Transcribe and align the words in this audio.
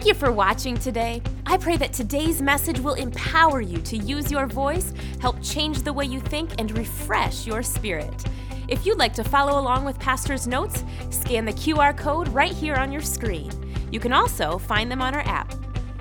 Thank 0.00 0.08
you 0.08 0.18
for 0.18 0.32
watching 0.32 0.78
today. 0.78 1.20
I 1.44 1.58
pray 1.58 1.76
that 1.76 1.92
today's 1.92 2.40
message 2.40 2.80
will 2.80 2.94
empower 2.94 3.60
you 3.60 3.76
to 3.82 3.98
use 3.98 4.30
your 4.30 4.46
voice, 4.46 4.94
help 5.20 5.36
change 5.42 5.82
the 5.82 5.92
way 5.92 6.06
you 6.06 6.20
think, 6.20 6.58
and 6.58 6.74
refresh 6.74 7.46
your 7.46 7.62
spirit. 7.62 8.24
If 8.66 8.86
you'd 8.86 8.96
like 8.96 9.12
to 9.12 9.22
follow 9.22 9.60
along 9.60 9.84
with 9.84 9.98
Pastor's 9.98 10.46
notes, 10.46 10.84
scan 11.10 11.44
the 11.44 11.52
QR 11.52 11.94
code 11.94 12.28
right 12.28 12.50
here 12.50 12.76
on 12.76 12.90
your 12.90 13.02
screen. 13.02 13.52
You 13.92 14.00
can 14.00 14.14
also 14.14 14.56
find 14.56 14.90
them 14.90 15.02
on 15.02 15.14
our 15.14 15.20
app. 15.28 15.52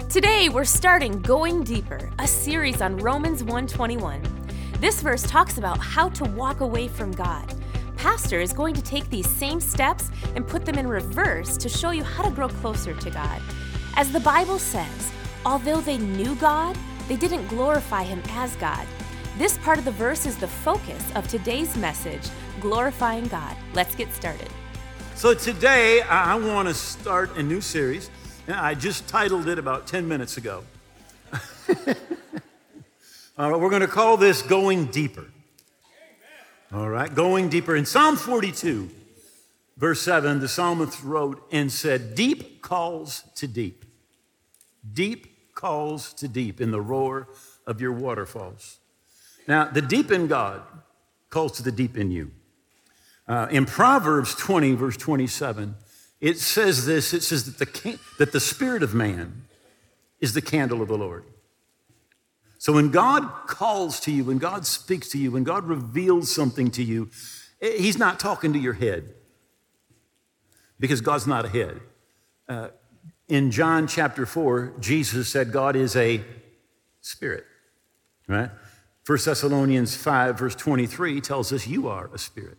Today, 0.08 0.48
we're 0.48 0.64
starting 0.64 1.22
Going 1.22 1.66
Deeper, 1.66 2.10
a 2.20 2.26
series 2.26 2.82
on 2.82 2.96
Romans 3.00 3.44
121. 3.44 4.22
This 4.80 5.02
verse 5.02 5.24
talks 5.24 5.58
about 5.58 5.78
how 5.78 6.08
to 6.08 6.24
walk 6.24 6.62
away 6.62 6.88
from 6.88 7.12
God. 7.12 7.54
Pastor 7.98 8.40
is 8.40 8.54
going 8.54 8.76
to 8.76 8.82
take 8.82 9.10
these 9.10 9.30
same 9.30 9.60
steps 9.60 10.10
and 10.38 10.48
put 10.48 10.64
them 10.64 10.78
in 10.78 10.88
reverse 10.88 11.58
to 11.58 11.68
show 11.68 11.92
you 11.92 12.02
how 12.02 12.24
to 12.24 12.32
grow 12.32 12.48
closer 12.48 12.94
to 12.94 13.10
God. 13.10 13.42
As 14.00 14.10
the 14.14 14.20
Bible 14.22 14.60
says, 14.60 15.12
although 15.46 15.82
they 15.82 15.98
knew 15.98 16.34
God, 16.36 16.78
they 17.10 17.18
didn't 17.18 17.46
glorify 17.48 18.04
Him 18.04 18.24
as 18.30 18.56
God. 18.56 18.88
This 19.38 19.58
part 19.58 19.78
of 19.78 19.84
the 19.84 19.92
verse 19.92 20.26
is 20.26 20.38
the 20.38 20.48
focus 20.48 21.04
of 21.16 21.28
today's 21.28 21.76
message 21.76 22.22
glorifying 22.62 23.28
God. 23.28 23.58
Let's 23.74 23.96
get 23.96 24.14
started. 24.14 24.48
So 25.16 25.34
today 25.34 26.00
I 26.04 26.36
want 26.36 26.70
to 26.70 26.74
start 26.74 27.36
a 27.36 27.44
new 27.44 27.60
series. 27.60 28.10
I 28.48 28.74
just 28.74 29.06
titled 29.10 29.50
it 29.50 29.60
about 29.60 29.86
10 29.86 30.08
minutes 30.08 30.38
ago. 30.38 30.64
uh, 31.34 31.94
we're 33.38 33.70
going 33.70 33.82
to 33.82 33.88
call 33.88 34.16
this 34.16 34.42
Going 34.42 34.86
Deeper. 34.86 35.26
All 36.72 36.88
right, 36.88 37.14
going 37.14 37.50
deeper. 37.50 37.76
In 37.76 37.86
Psalm 37.86 38.16
42, 38.16 38.90
verse 39.76 40.02
7, 40.02 40.40
the 40.40 40.48
psalmist 40.48 41.04
wrote 41.04 41.46
and 41.52 41.70
said, 41.70 42.16
Deep 42.16 42.62
calls 42.62 43.24
to 43.36 43.46
deep. 43.46 43.88
Deep 44.94 45.56
calls 45.56 46.14
to 46.14 46.28
deep 46.28 46.62
in 46.62 46.72
the 46.72 46.82
roar 46.82 47.28
of 47.68 47.82
your 47.82 47.92
waterfalls. 47.92 48.80
Now, 49.48 49.66
the 49.66 49.82
deep 49.82 50.12
in 50.12 50.28
God 50.28 50.62
calls 51.30 51.54
to 51.54 51.64
the 51.64 51.72
deep 51.72 51.98
in 51.98 52.12
you. 52.12 52.32
Uh, 53.28 53.48
in 53.52 53.66
Proverbs 53.66 54.34
20, 54.36 54.74
verse 54.74 54.98
27, 54.98 55.76
it 56.22 56.38
says 56.40 56.86
this 56.86 57.14
it 57.14 57.24
says 57.24 57.46
that 57.46 57.58
the, 57.58 58.00
that 58.18 58.32
the 58.32 58.40
spirit 58.40 58.84
of 58.84 58.94
man 58.94 59.44
is 60.20 60.34
the 60.34 60.42
candle 60.42 60.82
of 60.82 60.88
the 60.88 60.98
Lord. 60.98 61.24
So 62.58 62.74
when 62.74 62.90
God 62.90 63.48
calls 63.48 64.00
to 64.02 64.12
you, 64.12 64.26
when 64.26 64.38
God 64.38 64.66
speaks 64.66 65.08
to 65.10 65.18
you, 65.18 65.32
when 65.32 65.44
God 65.46 65.64
reveals 65.64 66.34
something 66.34 66.72
to 66.72 66.84
you, 66.84 67.10
eh, 67.62 67.78
He's 67.78 67.98
not 67.98 68.20
talking 68.20 68.52
to 68.54 68.60
your 68.60 68.74
head 68.74 69.14
because 70.80 71.00
God's 71.00 71.26
not 71.26 71.46
a 71.46 71.50
head. 71.50 71.80
Uh, 72.50 72.70
in 73.30 73.52
John 73.52 73.88
chapter 73.88 74.26
4, 74.26 74.74
Jesus 74.80 75.30
said 75.30 75.52
God 75.52 75.76
is 75.76 75.96
a 75.96 76.22
spirit, 77.02 77.46
right? 78.28 78.50
1 79.06 79.18
Thessalonians 79.24 79.96
5, 79.96 80.38
verse 80.38 80.56
23 80.56 81.22
tells 81.22 81.54
us 81.54 81.68
you 81.68 81.88
are 81.88 82.10
a 82.14 82.18
spirit. 82.18 82.58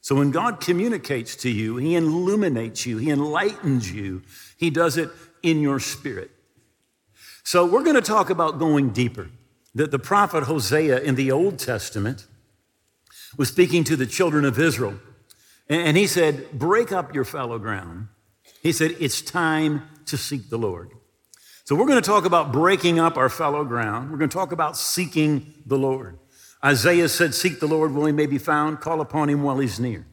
So 0.00 0.14
when 0.14 0.30
God 0.30 0.60
communicates 0.60 1.34
to 1.36 1.50
you, 1.50 1.76
He 1.76 1.96
illuminates 1.96 2.86
you, 2.86 2.98
He 2.98 3.10
enlightens 3.10 3.90
you, 3.90 4.22
He 4.56 4.70
does 4.70 4.96
it 4.96 5.10
in 5.42 5.60
your 5.60 5.80
spirit. 5.80 6.30
So 7.42 7.66
we're 7.66 7.82
going 7.82 7.96
to 7.96 8.02
talk 8.02 8.30
about 8.30 8.58
going 8.58 8.90
deeper. 8.90 9.28
The, 9.74 9.86
the 9.86 9.98
prophet 9.98 10.44
Hosea 10.44 11.00
in 11.00 11.16
the 11.16 11.32
Old 11.32 11.58
Testament 11.58 12.26
was 13.36 13.48
speaking 13.48 13.82
to 13.84 13.96
the 13.96 14.06
children 14.06 14.44
of 14.44 14.58
Israel, 14.58 14.94
and 15.68 15.96
he 15.96 16.06
said, 16.06 16.52
Break 16.52 16.92
up 16.92 17.14
your 17.14 17.24
fallow 17.24 17.58
ground. 17.58 18.08
He 18.62 18.72
said, 18.72 18.96
It's 19.00 19.20
time 19.20 19.88
to 20.06 20.16
seek 20.16 20.50
the 20.50 20.58
Lord. 20.58 20.92
So 21.64 21.74
we're 21.74 21.86
going 21.86 22.02
to 22.02 22.06
talk 22.06 22.26
about 22.26 22.52
breaking 22.52 22.98
up 22.98 23.16
our 23.16 23.30
fellow 23.30 23.64
ground. 23.64 24.10
We're 24.10 24.18
going 24.18 24.28
to 24.28 24.36
talk 24.36 24.52
about 24.52 24.76
seeking 24.76 25.54
the 25.64 25.78
Lord. 25.78 26.18
Isaiah 26.62 27.08
said, 27.08 27.34
Seek 27.34 27.58
the 27.58 27.66
Lord 27.66 27.94
while 27.94 28.06
he 28.06 28.12
may 28.12 28.26
be 28.26 28.38
found, 28.38 28.80
call 28.80 29.00
upon 29.00 29.30
him 29.30 29.42
while 29.42 29.58
he's 29.58 29.80
near. 29.80 30.06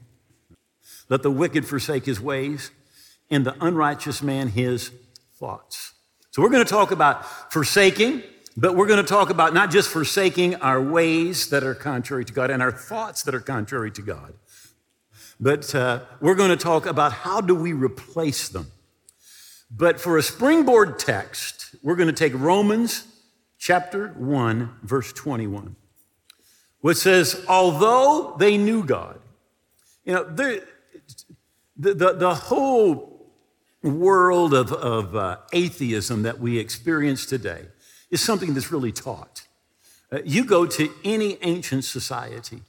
Let 1.10 1.24
the 1.24 1.32
wicked 1.32 1.66
forsake 1.66 2.06
his 2.06 2.22
ways, 2.22 2.72
and 3.30 3.46
the 3.46 3.56
unrighteous 3.64 4.24
man 4.24 4.48
his 4.48 4.92
thoughts. 5.34 5.94
So 6.32 6.42
we're 6.42 6.50
going 6.50 6.64
to 6.64 6.70
talk 6.70 6.92
about 6.92 7.52
forsaking, 7.52 8.24
but 8.56 8.78
we're 8.78 8.88
going 8.88 9.04
to 9.04 9.10
talk 9.10 9.30
about 9.30 9.54
not 9.54 9.72
just 9.72 9.90
forsaking 9.90 10.56
our 10.56 10.82
ways 10.82 11.50
that 11.50 11.64
are 11.64 11.76
contrary 11.76 12.24
to 12.24 12.32
God 12.32 12.50
and 12.50 12.62
our 12.62 12.72
thoughts 12.72 13.24
that 13.24 13.36
are 13.36 13.42
contrary 13.42 13.92
to 13.92 14.02
God, 14.02 14.34
but 15.38 15.76
uh, 15.76 16.00
we're 16.22 16.36
going 16.36 16.50
to 16.50 16.56
talk 16.56 16.86
about 16.86 17.12
how 17.12 17.42
do 17.42 17.56
we 17.56 17.74
replace 17.74 18.48
them. 18.48 18.68
But 19.74 20.02
for 20.02 20.18
a 20.18 20.24
springboard 20.24 21.00
text, 21.00 21.76
we're 21.82 21.96
going 21.96 22.08
to 22.08 22.14
take 22.14 22.34
Romans 22.36 23.08
chapter 23.58 24.10
1, 24.10 24.70
verse 24.84 25.14
21, 25.14 25.78
which 26.82 26.98
says, 26.98 27.46
Although 27.48 28.36
they 28.38 28.58
knew 28.58 28.84
God, 28.84 29.22
you 30.04 30.14
know, 30.14 30.26
the, 30.26 30.66
the, 31.78 32.14
the 32.14 32.36
whole 32.36 33.32
world 33.82 34.54
of, 34.54 34.74
of 34.74 35.16
uh, 35.16 35.38
atheism 35.54 36.24
that 36.24 36.40
we 36.40 36.60
experience 36.60 37.26
today 37.26 37.66
is 38.10 38.20
something 38.20 38.54
that's 38.54 38.74
really 38.74 38.92
taught. 38.92 39.48
Uh, 40.12 40.20
you 40.26 40.44
go 40.44 40.66
to 40.66 40.92
any 41.06 41.38
ancient 41.44 41.86
society, 41.86 42.62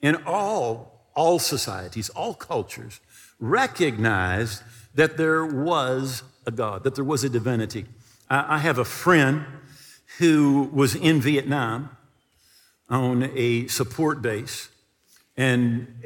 and 0.00 0.18
all, 0.24 1.08
all 1.16 1.40
societies, 1.40 2.10
all 2.10 2.32
cultures 2.32 3.00
recognized 3.40 4.62
that 4.94 5.16
there 5.16 5.44
was 5.44 6.22
a 6.46 6.50
God, 6.50 6.84
that 6.84 6.94
there 6.94 7.04
was 7.04 7.24
a 7.24 7.28
divinity. 7.28 7.86
I, 8.28 8.56
I 8.56 8.58
have 8.58 8.78
a 8.78 8.84
friend 8.84 9.44
who 10.18 10.70
was 10.72 10.94
in 10.94 11.20
Vietnam 11.20 11.96
on 12.88 13.30
a 13.34 13.66
support 13.68 14.22
base 14.22 14.68
and 15.36 16.02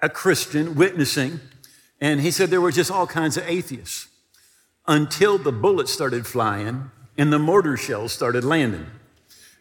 a 0.00 0.08
Christian 0.08 0.74
witnessing 0.74 1.40
and 2.00 2.20
he 2.20 2.30
said 2.30 2.50
there 2.50 2.60
were 2.60 2.72
just 2.72 2.90
all 2.90 3.06
kinds 3.06 3.36
of 3.36 3.48
atheists 3.48 4.08
until 4.86 5.38
the 5.38 5.52
bullets 5.52 5.92
started 5.92 6.26
flying 6.26 6.90
and 7.16 7.32
the 7.32 7.38
mortar 7.38 7.76
shells 7.76 8.12
started 8.12 8.44
landing. 8.44 8.86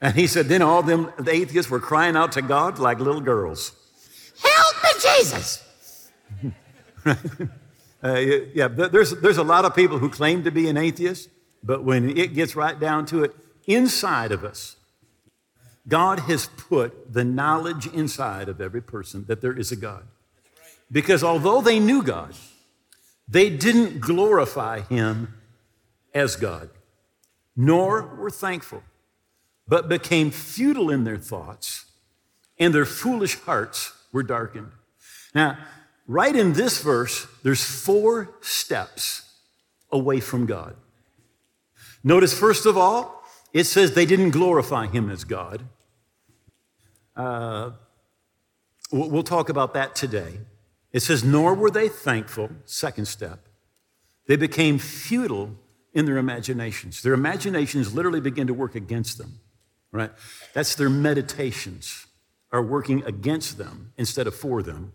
And 0.01 0.15
he 0.15 0.27
said, 0.27 0.47
then 0.47 0.61
all 0.61 0.83
them 0.83 1.11
the 1.17 1.31
atheists 1.31 1.71
were 1.71 1.79
crying 1.79 2.15
out 2.15 2.33
to 2.33 2.41
God 2.41 2.79
like 2.79 2.99
little 2.99 3.21
girls. 3.21 3.71
Help 4.44 4.75
me, 4.83 4.89
Jesus! 5.01 6.11
uh, 8.05 8.19
yeah, 8.53 8.67
there's, 8.67 9.11
there's 9.19 9.38
a 9.38 9.43
lot 9.43 9.66
of 9.66 9.75
people 9.75 9.97
who 9.97 10.09
claim 10.09 10.43
to 10.43 10.51
be 10.51 10.69
an 10.69 10.77
atheist, 10.77 11.29
but 11.63 11.83
when 11.83 12.16
it 12.16 12.35
gets 12.35 12.55
right 12.55 12.79
down 12.79 13.07
to 13.07 13.23
it, 13.23 13.35
inside 13.66 14.31
of 14.31 14.43
us, 14.43 14.75
God 15.88 16.19
has 16.21 16.45
put 16.45 17.13
the 17.13 17.23
knowledge 17.23 17.88
inside 17.88 18.47
of 18.47 18.61
every 18.61 18.81
person 18.81 19.25
that 19.27 19.41
there 19.41 19.57
is 19.57 19.71
a 19.71 19.75
God. 19.75 20.03
Because 20.91 21.23
although 21.23 21.61
they 21.61 21.79
knew 21.79 22.03
God, 22.03 22.35
they 23.27 23.49
didn't 23.49 24.01
glorify 24.01 24.81
him 24.81 25.33
as 26.13 26.35
God, 26.35 26.69
nor 27.55 28.15
were 28.17 28.29
thankful, 28.29 28.83
but 29.67 29.89
became 29.89 30.29
futile 30.29 30.91
in 30.91 31.05
their 31.05 31.17
thoughts, 31.17 31.85
and 32.59 32.73
their 32.73 32.85
foolish 32.85 33.39
hearts 33.41 33.94
were 34.11 34.23
darkened. 34.23 34.71
Now, 35.33 35.57
right 36.07 36.35
in 36.35 36.53
this 36.53 36.81
verse, 36.81 37.27
there's 37.43 37.63
four 37.63 38.35
steps 38.41 39.33
away 39.91 40.19
from 40.19 40.45
God. 40.45 40.75
Notice, 42.03 42.38
first 42.38 42.66
of 42.66 42.77
all, 42.77 43.23
it 43.53 43.63
says 43.63 43.93
they 43.93 44.05
didn't 44.05 44.31
glorify 44.31 44.88
him 44.88 45.09
as 45.09 45.23
God. 45.23 45.63
Uh, 47.15 47.71
we'll 48.91 49.24
talk 49.24 49.50
about 49.50 49.74
that 49.74 49.95
today. 49.95 50.39
It 50.91 51.01
says, 51.01 51.24
nor 51.24 51.53
were 51.53 51.71
they 51.71 51.89
thankful, 51.89 52.50
second 52.65 53.07
step. 53.07 53.47
They 54.27 54.35
became 54.35 54.77
futile 54.80 55.56
in 55.94 56.06
their 56.06 56.18
imaginations. 56.18 57.01
Their 57.01 57.13
imaginations 57.13 57.94
literally 57.94 58.21
begin 58.21 58.47
to 58.47 58.53
work 58.53 58.75
against 58.75 59.18
them, 59.18 59.39
right? 59.91 60.12
That's 60.53 60.75
their 60.75 60.89
meditations 60.89 62.06
are 62.51 62.62
working 62.62 63.03
against 63.03 63.57
them 63.57 63.94
instead 63.97 64.27
of 64.27 64.35
for 64.35 64.62
them. 64.62 64.94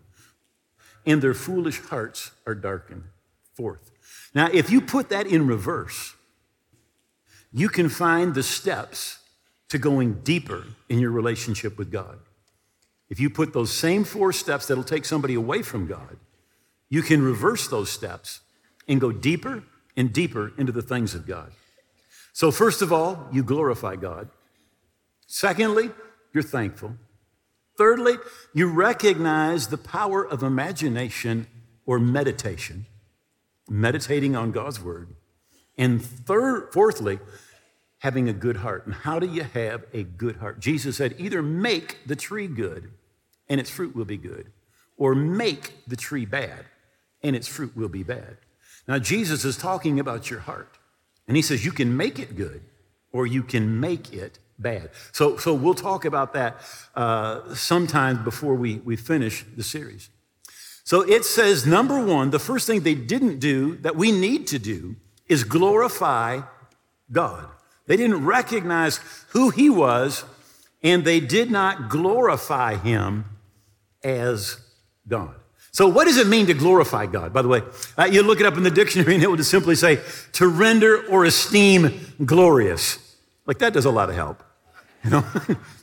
And 1.07 1.23
their 1.23 1.35
foolish 1.35 1.81
hearts 1.81 2.33
are 2.47 2.55
darkened. 2.55 3.05
Fourth. 3.55 3.91
Now, 4.35 4.49
if 4.53 4.71
you 4.71 4.81
put 4.81 5.09
that 5.09 5.27
in 5.27 5.47
reverse, 5.47 6.15
you 7.53 7.69
can 7.69 7.89
find 7.89 8.35
the 8.35 8.43
steps 8.43 9.19
to 9.69 9.79
going 9.79 10.21
deeper 10.23 10.65
in 10.89 10.99
your 10.99 11.11
relationship 11.11 11.79
with 11.79 11.91
God. 11.91 12.19
If 13.09 13.19
you 13.19 13.29
put 13.29 13.53
those 13.53 13.73
same 13.73 14.05
four 14.05 14.33
steps 14.33 14.67
that'll 14.67 14.85
take 14.85 15.05
somebody 15.05 15.35
away 15.35 15.63
from 15.63 15.87
God, 15.87 16.17
you 16.89 17.03
can 17.03 17.23
reverse 17.23 17.69
those 17.69 17.91
steps 17.91 18.41
and 18.87 19.01
go 19.01 19.11
deeper 19.13 19.65
and 19.97 20.13
deeper 20.13 20.53
into 20.59 20.73
the 20.73 20.83
things 20.83 21.15
of 21.15 21.27
God. 21.27 21.53
So, 22.33 22.51
first 22.51 22.83
of 22.83 22.93
all, 22.93 23.29
you 23.33 23.43
glorify 23.43 23.97
God. 23.97 24.29
Secondly, 25.27 25.91
you're 26.33 26.43
thankful. 26.43 26.95
Thirdly, 27.81 28.17
you 28.53 28.71
recognize 28.71 29.69
the 29.69 29.79
power 29.79 30.23
of 30.23 30.43
imagination 30.43 31.47
or 31.87 31.99
meditation, 31.99 32.85
meditating 33.71 34.37
on 34.37 34.53
God's 34.53 34.83
word. 34.83 35.17
And 35.79 36.05
third, 36.05 36.75
fourthly, 36.75 37.21
having 38.01 38.29
a 38.29 38.35
good 38.35 38.59
heart. 38.59 38.85
And 38.85 38.95
how 38.95 39.19
do 39.19 39.27
you 39.27 39.45
have 39.45 39.87
a 39.95 40.03
good 40.03 40.37
heart? 40.37 40.61
Jesus 40.61 40.99
said, 40.99 41.15
either 41.17 41.41
make 41.41 42.07
the 42.07 42.17
tree 42.17 42.49
good 42.49 42.91
and 43.49 43.59
its 43.59 43.71
fruit 43.71 43.97
will 43.97 44.05
be 44.05 44.19
good, 44.19 44.53
or 44.99 45.15
make 45.15 45.73
the 45.87 45.97
tree 45.97 46.27
bad 46.27 46.67
and 47.23 47.35
its 47.35 47.49
fruit 47.49 47.75
will 47.75 47.89
be 47.89 48.03
bad. 48.03 48.37
Now, 48.89 48.99
Jesus 48.99 49.43
is 49.47 49.57
talking 49.57 49.99
about 49.99 50.29
your 50.29 50.41
heart. 50.41 50.77
And 51.27 51.35
he 51.35 51.43
says, 51.43 51.65
you 51.65 51.73
can 51.73 51.97
make 51.97 52.19
it 52.19 52.37
good 52.37 52.61
or 53.11 53.27
you 53.27 53.43
can 53.43 53.81
make 53.81 54.13
it 54.13 54.39
bad. 54.61 54.91
So, 55.13 55.37
so 55.37 55.55
we'll 55.55 55.75
talk 55.75 56.05
about 56.05 56.35
that 56.35 56.61
uh, 56.95 57.55
sometime 57.55 58.23
before 58.23 58.55
we, 58.55 58.77
we 58.79 58.97
finish 58.97 59.45
the 59.57 59.63
series. 59.63 60.11
So 60.85 61.03
it 61.03 61.25
says, 61.25 61.67
number 61.67 62.05
one, 62.05 62.31
the 62.31 62.39
first 62.39 62.67
thing 62.67 62.81
they 62.81 62.95
didn't 62.95 63.39
do 63.39 63.77
that 63.79 63.97
we 63.97 64.13
need 64.13 64.47
to 64.49 64.59
do 64.59 64.97
is 65.29 65.45
glorify 65.45 66.41
God. 67.13 67.47
They 67.87 67.97
didn't 67.97 68.25
recognize 68.25 69.01
who 69.31 69.51
he 69.51 69.71
was, 69.71 70.25
and 70.83 71.05
they 71.05 71.21
did 71.21 71.51
not 71.51 71.89
glorify 71.89 72.77
him 72.77 73.25
as 74.03 74.59
God. 75.07 75.35
So, 75.73 75.87
what 75.87 76.07
does 76.07 76.17
it 76.17 76.27
mean 76.27 76.47
to 76.47 76.55
glorify 76.55 77.07
God? 77.07 77.33
By 77.33 77.43
the 77.43 77.49
way, 77.49 77.63
uh, 77.97 78.05
you 78.05 78.23
look 78.23 78.41
it 78.41 78.47
up 78.47 78.57
in 78.57 78.65
the 78.65 78.71
dictionary 78.71 79.15
and 79.15 79.23
it 79.23 79.29
will 79.29 79.37
just 79.37 79.51
simply 79.51 79.77
say 79.77 80.01
to 80.33 80.49
render 80.49 81.07
or 81.07 81.25
esteem 81.25 82.01
glorious. 82.25 82.99
Like 83.47 83.59
that 83.59 83.73
does 83.73 83.85
a 83.85 83.91
lot 83.91 84.09
of 84.09 84.17
help. 84.17 84.43
You 85.05 85.11
know, 85.11 85.21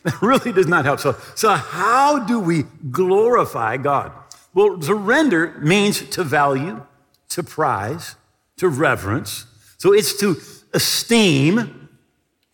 that 0.03 0.21
really 0.21 0.51
does 0.51 0.67
not 0.67 0.85
help. 0.85 0.99
So, 0.99 1.15
so 1.33 1.49
how 1.49 2.19
do 2.19 2.39
we 2.39 2.65
glorify 2.91 3.77
God? 3.77 4.11
Well, 4.53 4.77
to 4.77 4.93
render 4.93 5.57
means 5.59 6.07
to 6.09 6.23
value, 6.23 6.85
to 7.29 7.41
prize, 7.41 8.15
to 8.57 8.69
reverence. 8.69 9.45
So 9.79 9.91
it's 9.91 10.19
to 10.19 10.35
esteem, 10.73 11.89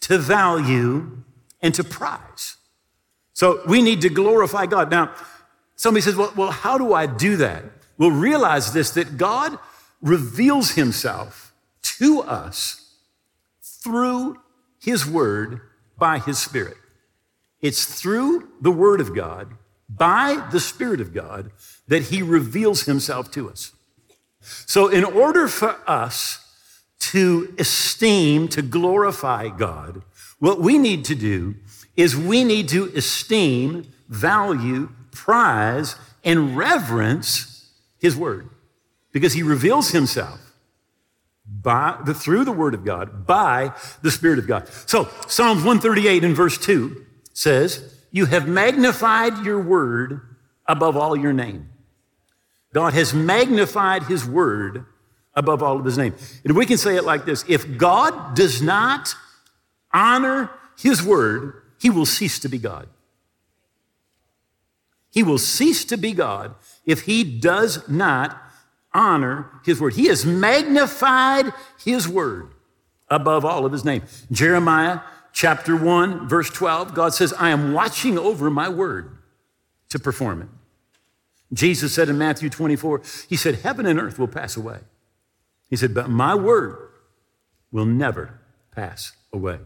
to 0.01 0.17
value, 0.17 1.23
and 1.61 1.75
to 1.75 1.83
prize. 1.83 2.55
So 3.33 3.61
we 3.67 3.81
need 3.81 4.01
to 4.01 4.09
glorify 4.09 4.65
God. 4.65 4.89
Now, 4.89 5.13
somebody 5.75 6.01
says, 6.01 6.15
well, 6.15 6.31
well, 6.35 6.51
how 6.51 6.77
do 6.77 6.93
I 6.93 7.07
do 7.07 7.37
that? 7.37 7.63
Well, 7.97 8.11
realize 8.11 8.73
this 8.73 8.91
that 8.91 9.17
God 9.17 9.57
reveals 10.01 10.71
himself 10.71 11.53
to 11.99 12.21
us 12.21 12.95
through 13.61 14.37
his 14.79 15.05
word 15.05 15.61
by 15.97 16.19
his 16.19 16.39
spirit. 16.39 16.77
It's 17.61 17.85
through 17.85 18.49
the 18.61 18.71
word 18.71 18.99
of 18.99 19.15
God, 19.15 19.53
by 19.89 20.47
the 20.51 20.59
spirit 20.59 20.99
of 20.99 21.13
God, 21.13 21.51
that 21.87 22.03
he 22.03 22.21
reveals 22.21 22.83
himself 22.83 23.31
to 23.31 23.49
us. 23.49 23.71
So, 24.41 24.89
in 24.89 25.05
order 25.05 25.47
for 25.47 25.77
us 25.87 26.39
to 26.99 27.53
esteem, 27.57 28.49
to 28.49 28.61
glorify 28.61 29.47
God, 29.49 30.03
what 30.39 30.59
we 30.59 30.77
need 30.77 31.05
to 31.05 31.15
do 31.15 31.55
is 31.95 32.17
we 32.17 32.43
need 32.43 32.67
to 32.69 32.91
esteem, 32.95 33.85
value, 34.09 34.89
prize, 35.11 35.95
and 36.23 36.57
reverence 36.57 37.69
his 37.99 38.17
word 38.17 38.49
because 39.13 39.33
he 39.33 39.43
reveals 39.43 39.91
himself 39.91 40.42
by 41.61 41.97
the, 42.05 42.13
through 42.13 42.45
the 42.45 42.51
word 42.51 42.73
of 42.73 42.83
God 42.83 43.27
by 43.27 43.73
the 44.01 44.11
spirit 44.11 44.39
of 44.39 44.47
God. 44.47 44.67
So 44.87 45.09
Psalms 45.27 45.63
138 45.63 46.23
in 46.23 46.33
verse 46.33 46.57
2 46.57 47.05
says, 47.33 47.93
"You 48.11 48.25
have 48.25 48.47
magnified 48.47 49.45
your 49.45 49.61
word 49.61 50.21
above 50.67 50.97
all 50.97 51.15
your 51.15 51.33
name." 51.33 51.69
God 52.73 52.93
has 52.93 53.13
magnified 53.13 54.03
his 54.03 54.25
word 54.25 54.85
above 55.35 55.63
all 55.63 55.77
of 55.77 55.85
his 55.85 55.97
name. 55.97 56.13
And 56.43 56.55
we 56.55 56.65
can 56.65 56.77
say 56.77 56.95
it 56.95 57.03
like 57.03 57.25
this 57.25 57.45
if 57.47 57.77
God 57.77 58.35
does 58.35 58.61
not 58.61 59.15
honor 59.93 60.49
his 60.77 61.03
word, 61.03 61.61
he 61.79 61.89
will 61.89 62.05
cease 62.05 62.39
to 62.39 62.49
be 62.49 62.57
God. 62.57 62.87
He 65.11 65.21
will 65.21 65.37
cease 65.37 65.85
to 65.85 65.97
be 65.97 66.13
God 66.13 66.55
if 66.85 67.01
he 67.01 67.23
does 67.23 67.87
not 67.87 68.41
honor 68.93 69.49
his 69.65 69.79
word. 69.81 69.93
He 69.93 70.07
has 70.07 70.25
magnified 70.25 71.51
his 71.83 72.07
word 72.07 72.51
above 73.09 73.45
all 73.45 73.65
of 73.65 73.71
his 73.71 73.85
name. 73.85 74.03
Jeremiah 74.31 75.01
chapter 75.31 75.75
1, 75.75 76.27
verse 76.27 76.49
12, 76.49 76.93
God 76.93 77.13
says, 77.13 77.33
I 77.33 77.49
am 77.49 77.73
watching 77.73 78.17
over 78.17 78.49
my 78.49 78.69
word 78.69 79.17
to 79.89 79.99
perform 79.99 80.41
it. 80.41 80.47
Jesus 81.53 81.93
said 81.93 82.09
in 82.09 82.17
Matthew 82.17 82.49
24, 82.49 83.01
He 83.29 83.35
said, 83.35 83.55
Heaven 83.55 83.85
and 83.85 83.99
earth 83.99 84.17
will 84.17 84.27
pass 84.27 84.57
away. 84.57 84.79
He 85.69 85.75
said, 85.75 85.93
But 85.93 86.09
my 86.09 86.35
word 86.35 86.89
will 87.71 87.85
never 87.85 88.39
pass 88.71 89.13
away. 89.31 89.59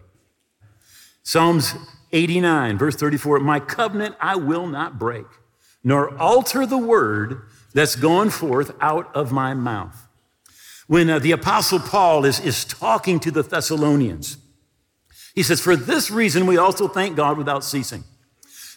Psalms 1.23 1.75
89, 2.11 2.77
verse 2.77 2.95
34, 2.95 3.39
My 3.39 3.59
covenant 3.59 4.15
I 4.19 4.35
will 4.35 4.67
not 4.67 4.97
break, 4.97 5.25
nor 5.83 6.17
alter 6.17 6.65
the 6.65 6.77
word 6.77 7.41
that's 7.77 7.95
gone 7.95 8.29
forth 8.29 8.71
out 8.81 9.15
of 9.15 9.31
my 9.31 9.53
mouth. 9.53 10.07
When 10.87 11.09
uh, 11.09 11.19
the 11.19 11.31
Apostle 11.31 11.79
Paul 11.79 12.25
is, 12.25 12.39
is 12.39 12.65
talking 12.65 13.19
to 13.19 13.31
the 13.31 13.43
Thessalonians, 13.43 14.37
he 15.35 15.43
says, 15.43 15.61
For 15.61 15.75
this 15.75 16.09
reason 16.09 16.47
we 16.47 16.57
also 16.57 16.87
thank 16.87 17.15
God 17.15 17.37
without 17.37 17.63
ceasing. 17.63 18.03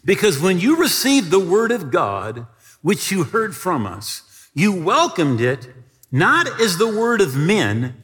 Because 0.05 0.41
when 0.41 0.59
you 0.59 0.77
received 0.77 1.31
the 1.31 1.41
word 1.41 1.73
of 1.73 1.91
God, 1.91 2.47
which 2.83 3.11
you 3.11 3.25
heard 3.25 3.55
from 3.55 3.87
us. 3.87 4.49
You 4.55 4.73
welcomed 4.73 5.41
it 5.41 5.69
not 6.11 6.61
as 6.61 6.79
the 6.79 6.89
word 6.89 7.21
of 7.21 7.37
men, 7.37 8.03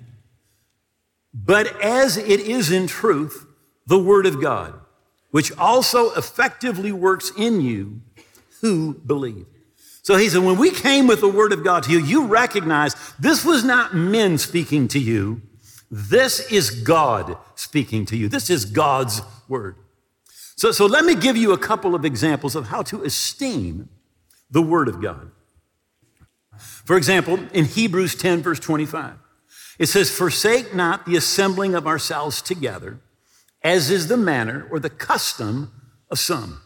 but 1.34 1.80
as 1.82 2.16
it 2.16 2.40
is 2.40 2.70
in 2.70 2.86
truth, 2.86 3.46
the 3.86 3.98
word 3.98 4.26
of 4.26 4.40
God, 4.40 4.74
which 5.30 5.56
also 5.58 6.12
effectively 6.12 6.92
works 6.92 7.32
in 7.36 7.60
you 7.60 8.00
who 8.60 8.94
believe. 8.94 9.46
So 10.06 10.14
he 10.14 10.28
said, 10.28 10.44
when 10.44 10.56
we 10.56 10.70
came 10.70 11.08
with 11.08 11.20
the 11.20 11.28
word 11.28 11.52
of 11.52 11.64
God 11.64 11.82
to 11.82 11.90
you, 11.90 11.98
you 11.98 12.26
recognize 12.26 12.94
this 13.18 13.44
was 13.44 13.64
not 13.64 13.92
men 13.92 14.38
speaking 14.38 14.86
to 14.86 15.00
you. 15.00 15.42
This 15.90 16.38
is 16.52 16.70
God 16.70 17.36
speaking 17.56 18.06
to 18.06 18.16
you. 18.16 18.28
This 18.28 18.48
is 18.48 18.66
God's 18.66 19.20
word. 19.48 19.74
So, 20.54 20.70
so 20.70 20.86
let 20.86 21.04
me 21.04 21.16
give 21.16 21.36
you 21.36 21.52
a 21.52 21.58
couple 21.58 21.96
of 21.96 22.04
examples 22.04 22.54
of 22.54 22.68
how 22.68 22.82
to 22.82 23.02
esteem 23.02 23.88
the 24.48 24.62
Word 24.62 24.86
of 24.86 25.02
God. 25.02 25.32
For 26.56 26.96
example, 26.96 27.40
in 27.52 27.64
Hebrews 27.64 28.14
10, 28.14 28.42
verse 28.42 28.60
25, 28.60 29.14
it 29.80 29.86
says, 29.86 30.08
Forsake 30.08 30.72
not 30.72 31.04
the 31.04 31.16
assembling 31.16 31.74
of 31.74 31.88
ourselves 31.88 32.40
together, 32.40 33.00
as 33.60 33.90
is 33.90 34.06
the 34.06 34.16
manner 34.16 34.68
or 34.70 34.78
the 34.78 34.88
custom 34.88 35.72
of 36.12 36.20
some, 36.20 36.60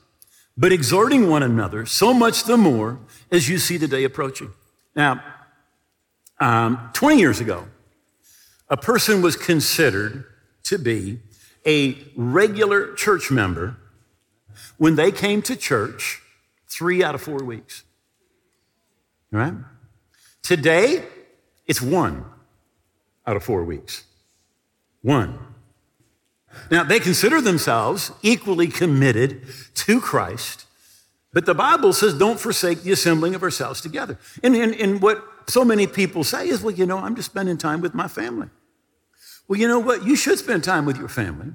but 0.59 0.73
exhorting 0.73 1.31
one 1.31 1.43
another, 1.43 1.87
so 1.87 2.13
much 2.13 2.45
the 2.45 2.59
more 2.59 3.01
as 3.31 3.49
you 3.49 3.59
see 3.59 3.77
the 3.77 3.89
day 3.89 4.05
approaching. 4.05 4.53
Now, 4.95 5.23
um, 6.41 6.91
20 6.95 7.19
years 7.19 7.41
ago, 7.41 7.67
a 8.69 8.77
person 8.77 9.23
was 9.23 9.37
considered 9.37 10.25
to 10.65 10.79
be 10.79 11.21
a 11.67 11.99
regular 12.17 12.95
church 12.95 13.31
member 13.31 13.77
when 14.79 14.95
they 14.95 15.13
came 15.13 15.43
to 15.43 15.57
church 15.57 16.23
three 16.67 17.03
out 17.03 17.15
of 17.15 17.21
four 17.21 17.43
weeks. 17.45 17.85
Right? 19.31 19.55
Today, 20.43 21.05
it's 21.67 21.83
one 21.83 22.25
out 23.27 23.37
of 23.37 23.45
four 23.45 23.65
weeks. 23.65 24.05
One. 25.03 25.39
Now, 26.71 26.83
they 26.83 26.99
consider 26.99 27.41
themselves 27.41 28.11
equally 28.23 28.69
committed 28.69 29.47
to 29.75 30.01
Christ, 30.01 30.67
but 31.33 31.47
the 31.47 31.55
Bible 31.55 31.93
says 31.93 32.15
don't 32.15 32.41
forsake 32.41 32.83
the 32.83 32.93
assembling 32.93 33.35
of 33.35 33.43
ourselves 33.43 33.81
together. 33.81 34.19
And, 34.43 34.57
and, 34.57 34.75
and 34.75 35.01
what 35.01 35.23
so 35.47 35.65
many 35.65 35.87
people 35.87 36.25
say 36.25 36.49
is, 36.49 36.63
well, 36.63 36.75
you 36.75 36.87
know, 36.87 36.99
I'm 36.99 37.15
just 37.15 37.31
spending 37.31 37.57
time 37.57 37.81
with 37.81 37.95
my 37.95 38.09
family. 38.09 38.49
Well, 39.47 39.59
you 39.59 39.69
know 39.69 39.79
what? 39.79 40.05
You 40.05 40.17
should 40.17 40.39
spend 40.39 40.65
time 40.65 40.87
with 40.87 40.97
your 40.97 41.09
family, 41.09 41.53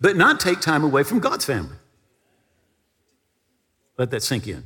but 0.00 0.16
not 0.16 0.40
take 0.40 0.60
time 0.60 0.84
away 0.84 1.02
from 1.02 1.18
God's 1.20 1.44
family. 1.44 1.76
Let 3.96 4.10
that 4.12 4.22
sink 4.22 4.46
in. 4.46 4.64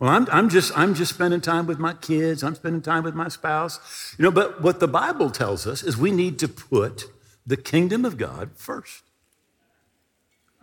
Well, 0.00 0.10
I'm, 0.10 0.26
I'm, 0.30 0.48
just, 0.48 0.76
I'm 0.76 0.94
just 0.94 1.14
spending 1.14 1.40
time 1.40 1.66
with 1.66 1.78
my 1.78 1.94
kids. 1.94 2.42
I'm 2.42 2.56
spending 2.56 2.82
time 2.82 3.04
with 3.04 3.14
my 3.14 3.28
spouse. 3.28 4.14
You 4.18 4.24
know, 4.24 4.32
but 4.32 4.60
what 4.60 4.80
the 4.80 4.88
Bible 4.88 5.30
tells 5.30 5.66
us 5.66 5.82
is 5.84 5.96
we 5.96 6.10
need 6.10 6.38
to 6.40 6.48
put 6.48 7.04
the 7.46 7.56
kingdom 7.56 8.04
of 8.04 8.16
God 8.16 8.50
first. 8.56 9.04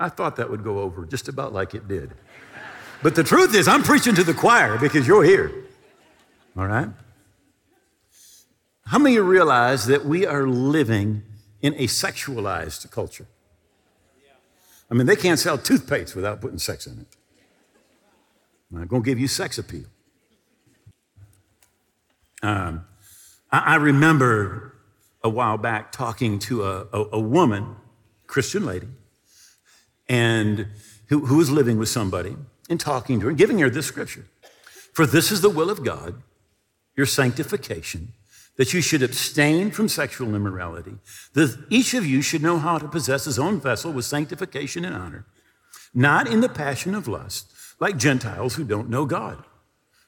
I 0.01 0.09
thought 0.09 0.35
that 0.37 0.49
would 0.49 0.63
go 0.63 0.79
over 0.79 1.05
just 1.05 1.27
about 1.27 1.53
like 1.53 1.75
it 1.75 1.87
did. 1.87 2.11
But 3.03 3.13
the 3.13 3.23
truth 3.23 3.53
is, 3.53 3.67
I'm 3.67 3.83
preaching 3.83 4.15
to 4.15 4.23
the 4.23 4.33
choir 4.33 4.79
because 4.79 5.07
you're 5.07 5.23
here. 5.23 5.53
All 6.57 6.65
right? 6.65 6.89
How 8.87 8.97
many 8.97 9.15
of 9.15 9.23
you 9.23 9.29
realize 9.29 9.85
that 9.85 10.03
we 10.03 10.25
are 10.25 10.47
living 10.47 11.21
in 11.61 11.75
a 11.75 11.85
sexualized 11.85 12.89
culture? 12.89 13.27
I 14.89 14.95
mean, 14.95 15.05
they 15.05 15.15
can't 15.15 15.39
sell 15.39 15.57
toothpaste 15.57 16.15
without 16.15 16.41
putting 16.41 16.57
sex 16.57 16.87
in 16.87 16.99
it. 16.99 17.07
I'm 18.75 18.87
going 18.87 19.03
to 19.03 19.05
give 19.05 19.19
you 19.19 19.27
sex 19.27 19.59
appeal. 19.59 19.85
Um, 22.41 22.85
I, 23.51 23.75
remember 23.75 24.73
a 25.23 25.29
while 25.29 25.57
back 25.57 25.91
talking 25.91 26.39
to 26.39 26.63
a, 26.63 26.87
a, 26.91 27.05
a 27.13 27.19
woman, 27.19 27.75
Christian 28.25 28.65
lady, 28.65 28.87
and 30.11 30.67
who, 31.07 31.25
who 31.25 31.37
was 31.37 31.49
living 31.49 31.77
with 31.77 31.87
somebody 31.87 32.35
and 32.69 32.81
talking 32.81 33.19
to 33.19 33.23
her 33.23 33.29
and 33.29 33.37
giving 33.37 33.59
her 33.59 33.69
this 33.69 33.85
scripture. 33.85 34.25
For 34.93 35.05
this 35.05 35.31
is 35.31 35.39
the 35.39 35.49
will 35.49 35.69
of 35.69 35.85
God, 35.85 36.21
your 36.97 37.05
sanctification, 37.05 38.11
that 38.57 38.73
you 38.73 38.81
should 38.81 39.03
abstain 39.03 39.71
from 39.71 39.87
sexual 39.87 40.35
immorality, 40.35 40.95
that 41.31 41.57
each 41.69 41.93
of 41.93 42.05
you 42.05 42.21
should 42.21 42.43
know 42.43 42.59
how 42.59 42.77
to 42.77 42.89
possess 42.89 43.23
his 43.23 43.39
own 43.39 43.61
vessel 43.61 43.93
with 43.93 44.03
sanctification 44.03 44.83
and 44.83 44.93
honor, 44.93 45.25
not 45.93 46.27
in 46.27 46.41
the 46.41 46.49
passion 46.49 46.93
of 46.93 47.07
lust, 47.07 47.49
like 47.79 47.95
Gentiles 47.95 48.55
who 48.55 48.65
don't 48.65 48.89
know 48.89 49.05
God. 49.05 49.41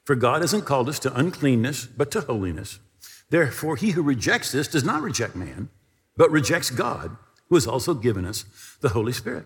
For 0.03 0.15
God 0.15 0.41
hasn't 0.41 0.65
called 0.65 0.89
us 0.89 0.99
to 0.99 1.17
uncleanness, 1.17 1.85
but 1.85 2.11
to 2.11 2.19
holiness. 2.19 2.79
Therefore, 3.29 3.77
he 3.77 3.91
who 3.91 4.01
rejects 4.01 4.51
this 4.51 4.67
does 4.67 4.83
not 4.83 5.01
reject 5.01 5.33
man, 5.33 5.69
but 6.17 6.29
rejects 6.29 6.71
God, 6.71 7.15
who 7.47 7.55
has 7.55 7.65
also 7.65 7.93
given 7.93 8.25
us 8.25 8.43
the 8.81 8.89
Holy 8.89 9.13
Spirit. 9.13 9.45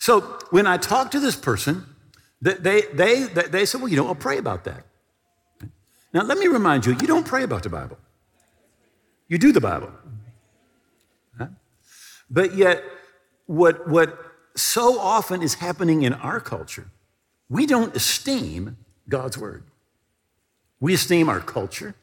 So 0.00 0.22
when 0.50 0.66
I 0.66 0.78
talk 0.78 1.10
to 1.12 1.20
this 1.20 1.36
person, 1.36 1.84
they, 2.40 2.54
they, 2.54 2.80
they, 2.80 3.26
they 3.26 3.66
said, 3.66 3.80
Well, 3.80 3.90
you 3.90 3.96
know, 3.96 4.08
I'll 4.08 4.14
pray 4.14 4.38
about 4.38 4.64
that. 4.64 4.84
Now, 6.12 6.22
let 6.22 6.38
me 6.38 6.48
remind 6.48 6.86
you, 6.86 6.92
you 6.92 7.06
don't 7.06 7.26
pray 7.26 7.44
about 7.44 7.62
the 7.62 7.68
Bible, 7.68 7.98
you 9.28 9.38
do 9.38 9.52
the 9.52 9.60
Bible. 9.60 9.92
Huh? 11.38 11.48
But 12.28 12.56
yet, 12.56 12.82
what, 13.46 13.88
what 13.88 14.18
so 14.56 14.98
often 14.98 15.42
is 15.42 15.54
happening 15.54 16.02
in 16.02 16.14
our 16.14 16.40
culture, 16.40 16.90
we 17.48 17.66
don't 17.66 17.94
esteem 17.94 18.78
God's 19.08 19.36
word. 19.36 19.64
We 20.80 20.94
esteem 20.94 21.28
our 21.28 21.40
culture. 21.40 21.94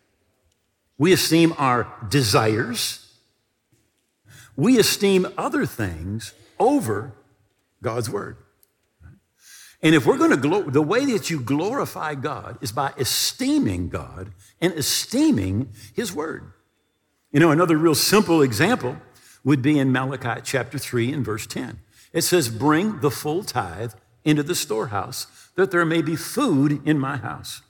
We 0.99 1.13
esteem 1.13 1.53
our 1.57 1.91
desires. 2.09 3.11
We 4.55 4.77
esteem 4.77 5.27
other 5.37 5.65
things 5.65 6.33
over 6.59 7.13
God's 7.81 8.09
word. 8.09 8.37
And 9.81 9.93
if 9.93 10.05
we're 10.05 10.17
going 10.17 10.31
to, 10.31 10.37
glo- 10.37 10.69
the 10.69 10.81
way 10.81 11.05
that 11.05 11.29
you 11.29 11.39
glorify 11.39 12.15
God 12.15 12.57
is 12.61 12.71
by 12.71 12.93
esteeming 12.97 13.89
God 13.89 14.31
and 14.59 14.73
esteeming 14.73 15.69
His 15.93 16.11
Word. 16.11 16.51
You 17.31 17.39
know, 17.39 17.51
another 17.51 17.77
real 17.77 17.95
simple 17.95 18.41
example 18.41 18.97
would 19.43 19.61
be 19.61 19.77
in 19.77 19.91
Malachi 19.91 20.41
chapter 20.43 20.79
3 20.79 21.13
and 21.13 21.23
verse 21.23 21.45
10. 21.45 21.79
It 22.11 22.23
says, 22.23 22.49
Bring 22.49 23.01
the 23.01 23.11
full 23.11 23.43
tithe 23.43 23.93
into 24.23 24.43
the 24.43 24.55
storehouse, 24.55 25.27
that 25.55 25.71
there 25.71 25.85
may 25.85 26.01
be 26.01 26.15
food 26.15 26.81
in 26.85 26.99
my 26.99 27.17
house. 27.17 27.61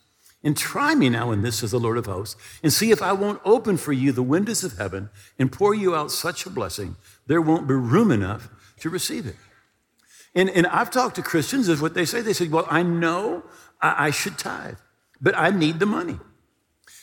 And 0.44 0.56
try 0.56 0.96
me 0.96 1.10
now 1.10 1.32
in 1.32 1.42
this, 1.42 1.58
says 1.58 1.72
the 1.72 1.80
Lord 1.80 1.98
of 1.98 2.06
hosts, 2.06 2.40
and 2.64 2.72
see 2.72 2.92
if 2.92 3.02
I 3.02 3.12
won't 3.12 3.42
open 3.44 3.76
for 3.76 3.92
you 3.92 4.12
the 4.12 4.24
windows 4.24 4.64
of 4.64 4.78
heaven 4.78 5.10
and 5.38 5.52
pour 5.52 5.76
you 5.76 5.94
out 5.96 6.12
such 6.12 6.46
a 6.46 6.50
blessing, 6.50 6.96
there 7.26 7.42
won't 7.42 7.68
be 7.68 7.74
room 7.74 8.12
enough 8.12 8.50
to 8.80 8.90
receive 8.90 9.26
it. 9.26 9.36
And, 10.38 10.52
and 10.52 10.68
I've 10.68 10.92
talked 10.92 11.16
to 11.16 11.24
Christians, 11.24 11.68
is 11.68 11.82
what 11.82 11.96
they 11.96 12.06
say. 12.06 12.22
They 12.22 12.32
say, 12.32 12.48
Well, 12.48 12.68
I 12.70 12.84
know 12.84 13.44
I, 13.82 14.08
I 14.08 14.12
should 14.12 14.38
tithe, 14.38 14.78
but 15.20 15.36
I 15.36 15.50
need 15.50 15.80
the 15.80 15.88
money. 15.88 16.20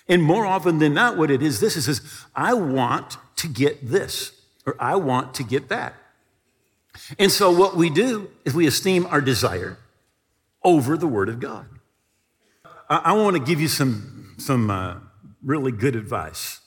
And 0.09 0.23
more 0.23 0.47
often 0.47 0.79
than 0.79 0.95
not, 0.95 1.19
what 1.19 1.33
it 1.33 1.43
is, 1.43 1.59
this 1.59 1.77
is, 1.77 1.89
is 1.89 2.01
I 2.37 2.55
want 2.55 3.17
to 3.37 3.49
get 3.49 3.89
this, 3.89 4.41
or 4.65 4.77
I 4.79 4.95
want 4.95 5.35
to 5.35 5.43
get 5.43 5.69
that. 5.69 5.95
And 7.19 7.33
so 7.33 7.51
what 7.51 7.77
we 7.77 7.91
do 7.91 8.31
is 8.45 8.55
we 8.55 8.69
esteem 8.69 9.05
our 9.07 9.21
desire 9.21 9.79
over 10.63 10.97
the 10.97 11.09
Word 11.09 11.29
of 11.29 11.41
God. 11.41 11.67
I, 12.89 12.97
I 13.07 13.13
want 13.15 13.37
to 13.37 13.43
give 13.43 13.61
you 13.61 13.67
some, 13.67 14.37
some 14.39 14.71
uh, 14.71 14.99
really 15.43 15.73
good 15.73 15.97
advice. 15.97 16.61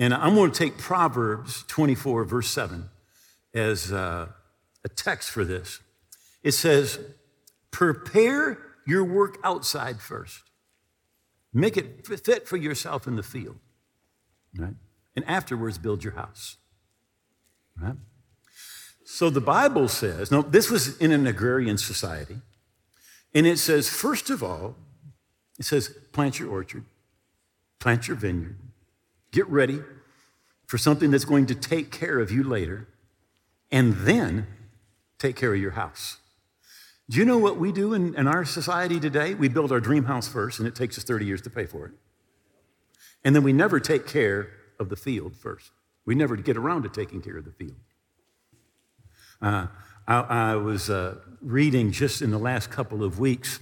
And 0.00 0.12
I'm 0.12 0.34
going 0.34 0.50
to 0.50 0.58
take 0.58 0.78
Proverbs 0.78 1.62
24, 1.68 2.24
verse 2.24 2.50
7, 2.50 2.90
as 3.54 3.92
uh, 3.92 4.30
a 4.84 4.88
text 4.88 5.30
for 5.30 5.44
this. 5.44 5.80
It 6.42 6.52
says, 6.52 6.98
Prepare 7.70 8.58
your 8.86 9.04
work 9.04 9.38
outside 9.44 10.00
first, 10.00 10.42
make 11.52 11.76
it 11.76 12.06
fit 12.06 12.48
for 12.48 12.56
yourself 12.56 13.06
in 13.06 13.16
the 13.16 13.22
field, 13.22 13.58
right? 14.56 14.74
And 15.14 15.24
afterwards, 15.26 15.78
build 15.78 16.02
your 16.02 16.14
house, 16.14 16.56
right? 17.80 17.96
So 19.04 19.28
the 19.28 19.40
Bible 19.40 19.88
says, 19.88 20.30
no, 20.30 20.42
this 20.42 20.70
was 20.70 20.96
in 20.98 21.10
an 21.12 21.26
agrarian 21.26 21.78
society, 21.78 22.36
and 23.34 23.46
it 23.46 23.58
says, 23.58 23.88
first 23.88 24.30
of 24.30 24.42
all, 24.42 24.76
it 25.58 25.64
says, 25.64 25.88
plant 26.12 26.38
your 26.38 26.50
orchard, 26.50 26.84
plant 27.80 28.08
your 28.08 28.16
vineyard, 28.16 28.56
get 29.32 29.48
ready 29.48 29.82
for 30.66 30.78
something 30.78 31.10
that's 31.10 31.24
going 31.24 31.46
to 31.46 31.54
take 31.54 31.90
care 31.90 32.18
of 32.18 32.30
you 32.30 32.42
later, 32.42 32.88
and 33.70 33.94
then 33.94 34.46
take 35.20 35.36
care 35.36 35.54
of 35.54 35.60
your 35.60 35.72
house. 35.72 36.16
Do 37.08 37.18
you 37.18 37.24
know 37.24 37.38
what 37.38 37.58
we 37.58 37.70
do 37.70 37.94
in, 37.94 38.14
in 38.14 38.26
our 38.26 38.44
society 38.44 38.98
today? 38.98 39.34
We 39.34 39.48
build 39.48 39.70
our 39.70 39.80
dream 39.80 40.04
house 40.04 40.26
first, 40.26 40.58
and 40.58 40.66
it 40.66 40.74
takes 40.74 40.96
us 40.96 41.04
30 41.04 41.26
years 41.26 41.42
to 41.42 41.50
pay 41.50 41.66
for 41.66 41.86
it. 41.86 41.92
And 43.24 43.36
then 43.36 43.42
we 43.42 43.52
never 43.52 43.78
take 43.78 44.06
care 44.06 44.48
of 44.78 44.88
the 44.88 44.96
field 44.96 45.36
first. 45.36 45.70
We 46.06 46.14
never 46.14 46.36
get 46.36 46.56
around 46.56 46.84
to 46.84 46.88
taking 46.88 47.20
care 47.20 47.36
of 47.36 47.44
the 47.44 47.52
field. 47.52 47.76
Uh, 49.42 49.66
I, 50.06 50.20
I, 50.20 50.54
was 50.56 50.88
uh, 50.88 51.16
reading 51.40 51.92
just 51.92 52.22
in 52.22 52.30
the 52.30 52.38
last 52.38 52.70
couple 52.70 53.02
of 53.02 53.18
weeks 53.18 53.60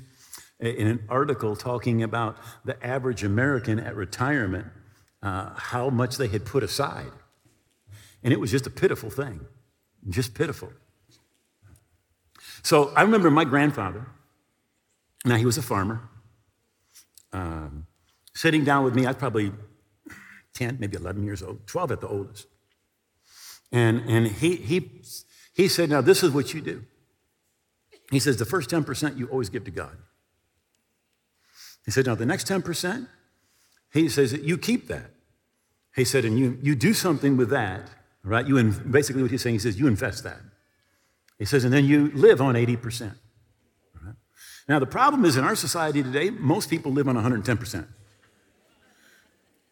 in 0.60 0.86
an 0.86 1.04
article 1.08 1.54
talking 1.56 2.02
about 2.02 2.36
the 2.64 2.84
average 2.84 3.22
American 3.22 3.78
at 3.78 3.94
retirement, 3.94 4.66
uh, 5.22 5.50
how 5.54 5.88
much 5.88 6.16
they 6.16 6.28
had 6.28 6.44
put 6.44 6.62
aside. 6.62 7.12
And 8.22 8.32
it 8.32 8.40
was 8.40 8.50
just 8.50 8.66
a 8.66 8.70
pitiful 8.70 9.10
thing, 9.10 9.40
just 10.08 10.34
pitiful. 10.34 10.72
So 12.62 12.92
I 12.94 13.02
remember 13.02 13.30
my 13.30 13.44
grandfather, 13.44 14.06
now 15.24 15.36
he 15.36 15.46
was 15.46 15.58
a 15.58 15.62
farmer, 15.62 16.00
um, 17.32 17.86
sitting 18.34 18.64
down 18.64 18.84
with 18.84 18.94
me. 18.94 19.04
I 19.04 19.10
was 19.10 19.16
probably 19.16 19.52
10, 20.54 20.78
maybe 20.80 20.96
11 20.96 21.24
years 21.24 21.42
old, 21.42 21.66
12 21.66 21.92
at 21.92 22.00
the 22.00 22.08
oldest. 22.08 22.46
And, 23.70 24.00
and 24.08 24.26
he, 24.26 24.56
he, 24.56 25.02
he 25.52 25.68
said, 25.68 25.90
Now, 25.90 26.00
this 26.00 26.22
is 26.22 26.32
what 26.32 26.54
you 26.54 26.60
do. 26.60 26.84
He 28.10 28.18
says, 28.18 28.36
The 28.36 28.44
first 28.44 28.70
10% 28.70 29.18
you 29.18 29.26
always 29.28 29.50
give 29.50 29.64
to 29.64 29.70
God. 29.70 29.96
He 31.84 31.90
said, 31.90 32.06
Now, 32.06 32.14
the 32.14 32.26
next 32.26 32.48
10%, 32.48 33.08
he 33.92 34.08
says, 34.08 34.32
You 34.32 34.58
keep 34.58 34.88
that. 34.88 35.10
He 35.94 36.04
said, 36.04 36.24
And 36.24 36.38
you, 36.38 36.58
you 36.62 36.74
do 36.74 36.94
something 36.94 37.36
with 37.36 37.50
that, 37.50 37.90
right? 38.22 38.46
You, 38.46 38.62
basically, 38.62 39.22
what 39.22 39.30
he's 39.30 39.42
saying, 39.42 39.54
he 39.54 39.60
says, 39.60 39.78
You 39.78 39.86
invest 39.86 40.24
that. 40.24 40.40
He 41.38 41.44
says, 41.44 41.64
and 41.64 41.72
then 41.72 41.84
you 41.84 42.10
live 42.14 42.40
on 42.40 42.54
80%. 42.54 43.14
Now, 44.68 44.78
the 44.78 44.86
problem 44.86 45.24
is 45.24 45.36
in 45.36 45.44
our 45.44 45.56
society 45.56 46.02
today, 46.02 46.28
most 46.28 46.68
people 46.68 46.92
live 46.92 47.08
on 47.08 47.16
110%. 47.16 47.86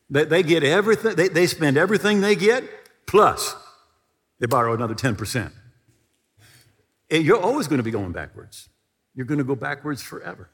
They, 0.09 0.25
they 0.25 0.43
get 0.43 0.63
everything, 0.63 1.17
they, 1.17 1.29
they 1.29 1.47
spend 1.47 1.77
everything 1.77 2.23
they 2.23 2.35
get, 2.35 2.65
plus 3.07 3.55
they 4.39 4.47
borrow 4.47 4.73
another 4.73 4.95
10%. 4.95 5.53
And 7.11 7.25
you're 7.25 7.41
always 7.41 7.69
going 7.69 7.79
to 7.79 7.83
be 7.83 7.91
going 7.91 8.13
backwards. 8.13 8.69
You're 9.15 9.27
going 9.27 9.39
to 9.39 9.45
go 9.45 9.55
backwards 9.55 10.03
forever, 10.03 10.49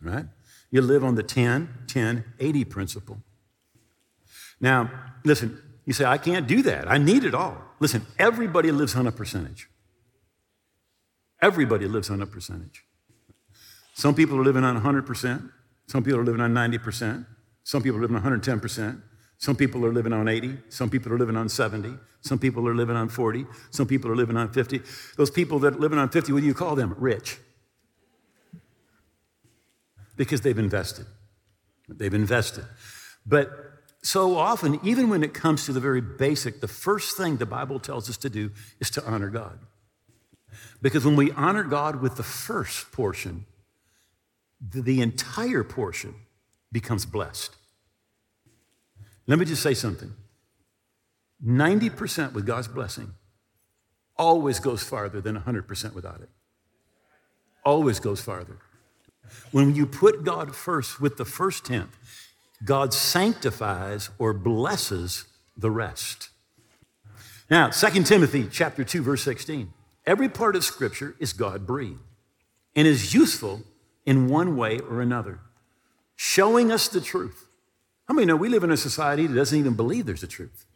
right? 0.00 0.26
You 0.70 0.82
live 0.82 1.04
on 1.04 1.14
the 1.14 1.22
10, 1.22 1.68
10, 1.86 2.24
80 2.40 2.64
principle. 2.64 3.18
Now, 4.60 4.90
listen, 5.24 5.60
you 5.86 5.92
say, 5.92 6.04
I 6.04 6.18
can't 6.18 6.46
do 6.46 6.62
that. 6.62 6.90
I 6.90 6.98
need 6.98 7.24
it 7.24 7.34
all. 7.34 7.56
Listen, 7.80 8.06
everybody 8.18 8.70
lives 8.70 8.94
on 8.94 9.06
a 9.06 9.12
percentage. 9.12 9.68
Everybody 11.42 11.86
lives 11.86 12.08
on 12.08 12.22
a 12.22 12.26
percentage. 12.26 12.84
Some 13.94 14.14
people 14.14 14.38
are 14.38 14.44
living 14.44 14.62
on 14.62 14.80
100%. 14.80 15.50
Some 15.88 16.04
people 16.04 16.20
are 16.20 16.24
living 16.24 16.40
on 16.40 16.54
90%. 16.54 17.26
Some 17.64 17.82
people 17.82 17.98
are 17.98 18.02
living 18.02 18.16
on 18.16 18.40
110%. 18.40 19.02
Some 19.38 19.56
people 19.56 19.84
are 19.84 19.92
living 19.92 20.12
on 20.12 20.28
80. 20.28 20.56
Some 20.68 20.88
people 20.88 21.12
are 21.12 21.18
living 21.18 21.36
on 21.36 21.48
70. 21.48 21.94
Some 22.20 22.38
people 22.38 22.68
are 22.68 22.74
living 22.76 22.94
on 22.94 23.08
40. 23.08 23.44
Some 23.70 23.88
people 23.88 24.10
are 24.12 24.16
living 24.16 24.36
on 24.36 24.52
50. 24.52 24.80
Those 25.16 25.30
people 25.30 25.58
that 25.58 25.74
are 25.74 25.78
living 25.78 25.98
on 25.98 26.08
50, 26.10 26.32
what 26.32 26.40
do 26.40 26.46
you 26.46 26.54
call 26.54 26.76
them? 26.76 26.94
Rich. 26.96 27.38
Because 30.16 30.42
they've 30.42 30.58
invested. 30.58 31.06
They've 31.88 32.14
invested. 32.14 32.64
But 33.26 33.50
so 34.04 34.36
often, 34.36 34.78
even 34.84 35.10
when 35.10 35.24
it 35.24 35.34
comes 35.34 35.66
to 35.66 35.72
the 35.72 35.80
very 35.80 36.00
basic, 36.00 36.60
the 36.60 36.68
first 36.68 37.16
thing 37.16 37.38
the 37.38 37.46
Bible 37.46 37.80
tells 37.80 38.08
us 38.08 38.16
to 38.18 38.30
do 38.30 38.52
is 38.78 38.90
to 38.90 39.04
honor 39.04 39.28
God. 39.28 39.58
Because 40.80 41.04
when 41.04 41.16
we 41.16 41.30
honor 41.32 41.62
God 41.62 42.00
with 42.00 42.16
the 42.16 42.22
first 42.22 42.92
portion, 42.92 43.46
the 44.60 45.00
entire 45.00 45.64
portion 45.64 46.14
becomes 46.70 47.04
blessed. 47.04 47.56
Let 49.26 49.38
me 49.38 49.44
just 49.44 49.62
say 49.62 49.74
something 49.74 50.12
90% 51.44 52.32
with 52.32 52.46
God's 52.46 52.68
blessing 52.68 53.14
always 54.16 54.60
goes 54.60 54.82
farther 54.82 55.20
than 55.20 55.38
100% 55.38 55.94
without 55.94 56.20
it. 56.20 56.28
Always 57.64 57.98
goes 57.98 58.20
farther. 58.20 58.58
When 59.50 59.74
you 59.74 59.86
put 59.86 60.24
God 60.24 60.54
first 60.54 61.00
with 61.00 61.16
the 61.16 61.24
first 61.24 61.64
tenth, 61.64 61.96
God 62.64 62.92
sanctifies 62.92 64.10
or 64.18 64.32
blesses 64.32 65.24
the 65.56 65.70
rest. 65.70 66.28
Now, 67.50 67.68
2 67.68 68.04
Timothy 68.04 68.48
chapter 68.50 68.84
2 68.84 69.02
verse 69.02 69.22
16. 69.22 69.72
Every 70.04 70.28
part 70.28 70.56
of 70.56 70.64
scripture 70.64 71.14
is 71.18 71.32
God 71.32 71.66
breathed 71.66 72.00
and 72.74 72.86
is 72.86 73.14
useful 73.14 73.62
in 74.04 74.28
one 74.28 74.56
way 74.56 74.78
or 74.78 75.00
another, 75.00 75.40
showing 76.16 76.72
us 76.72 76.88
the 76.88 77.00
truth. 77.00 77.46
How 78.08 78.14
many 78.14 78.26
know 78.26 78.36
we 78.36 78.48
live 78.48 78.64
in 78.64 78.70
a 78.70 78.76
society 78.76 79.26
that 79.26 79.34
doesn't 79.34 79.58
even 79.58 79.74
believe 79.74 80.06
there's 80.06 80.22
a 80.22 80.28
truth? 80.28 80.66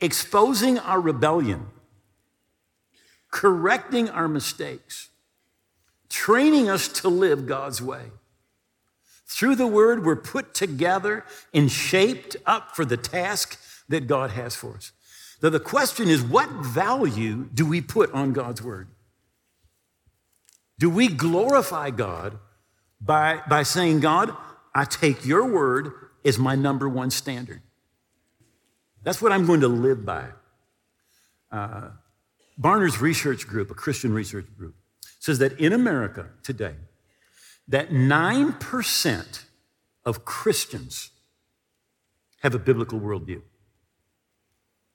Exposing 0.00 0.78
our 0.78 1.00
rebellion, 1.00 1.66
correcting 3.30 4.08
our 4.08 4.28
mistakes, 4.28 5.08
training 6.08 6.70
us 6.70 6.88
to 6.88 7.08
live 7.08 7.46
God's 7.46 7.82
way. 7.82 8.04
Through 9.26 9.56
the 9.56 9.66
word, 9.66 10.04
we're 10.04 10.16
put 10.16 10.54
together 10.54 11.24
and 11.52 11.70
shaped 11.70 12.36
up 12.46 12.74
for 12.74 12.84
the 12.84 12.96
task 12.96 13.60
that 13.88 14.06
God 14.06 14.30
has 14.30 14.56
for 14.56 14.76
us. 14.76 14.92
Now, 15.42 15.48
the 15.48 15.60
question 15.60 16.08
is 16.08 16.22
what 16.22 16.50
value 16.50 17.48
do 17.54 17.64
we 17.64 17.80
put 17.80 18.12
on 18.12 18.32
God's 18.32 18.62
word? 18.62 18.88
Do 20.78 20.90
we 20.90 21.08
glorify 21.08 21.90
God 21.90 22.38
by, 23.00 23.40
by 23.48 23.62
saying, 23.62 24.00
God, 24.00 24.34
I 24.74 24.84
take 24.84 25.24
your 25.24 25.46
word 25.46 25.92
as 26.24 26.38
my 26.38 26.54
number 26.54 26.88
one 26.88 27.10
standard? 27.10 27.62
That's 29.02 29.22
what 29.22 29.32
I'm 29.32 29.46
going 29.46 29.60
to 29.60 29.68
live 29.68 30.04
by. 30.04 30.26
Uh, 31.50 31.90
Barna's 32.58 33.00
Research 33.00 33.46
Group, 33.46 33.70
a 33.70 33.74
Christian 33.74 34.12
research 34.12 34.46
group, 34.56 34.74
says 35.18 35.38
that 35.38 35.58
in 35.58 35.72
America 35.72 36.28
today, 36.42 36.74
that 37.68 37.90
9% 37.90 39.44
of 40.04 40.24
Christians 40.24 41.10
have 42.42 42.54
a 42.54 42.58
biblical 42.58 43.00
worldview. 43.00 43.42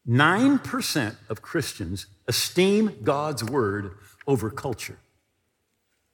9% 0.07 1.15
of 1.29 1.41
Christians 1.41 2.07
esteem 2.27 2.97
God's 3.03 3.43
word 3.43 3.97
over 4.27 4.49
culture, 4.49 4.99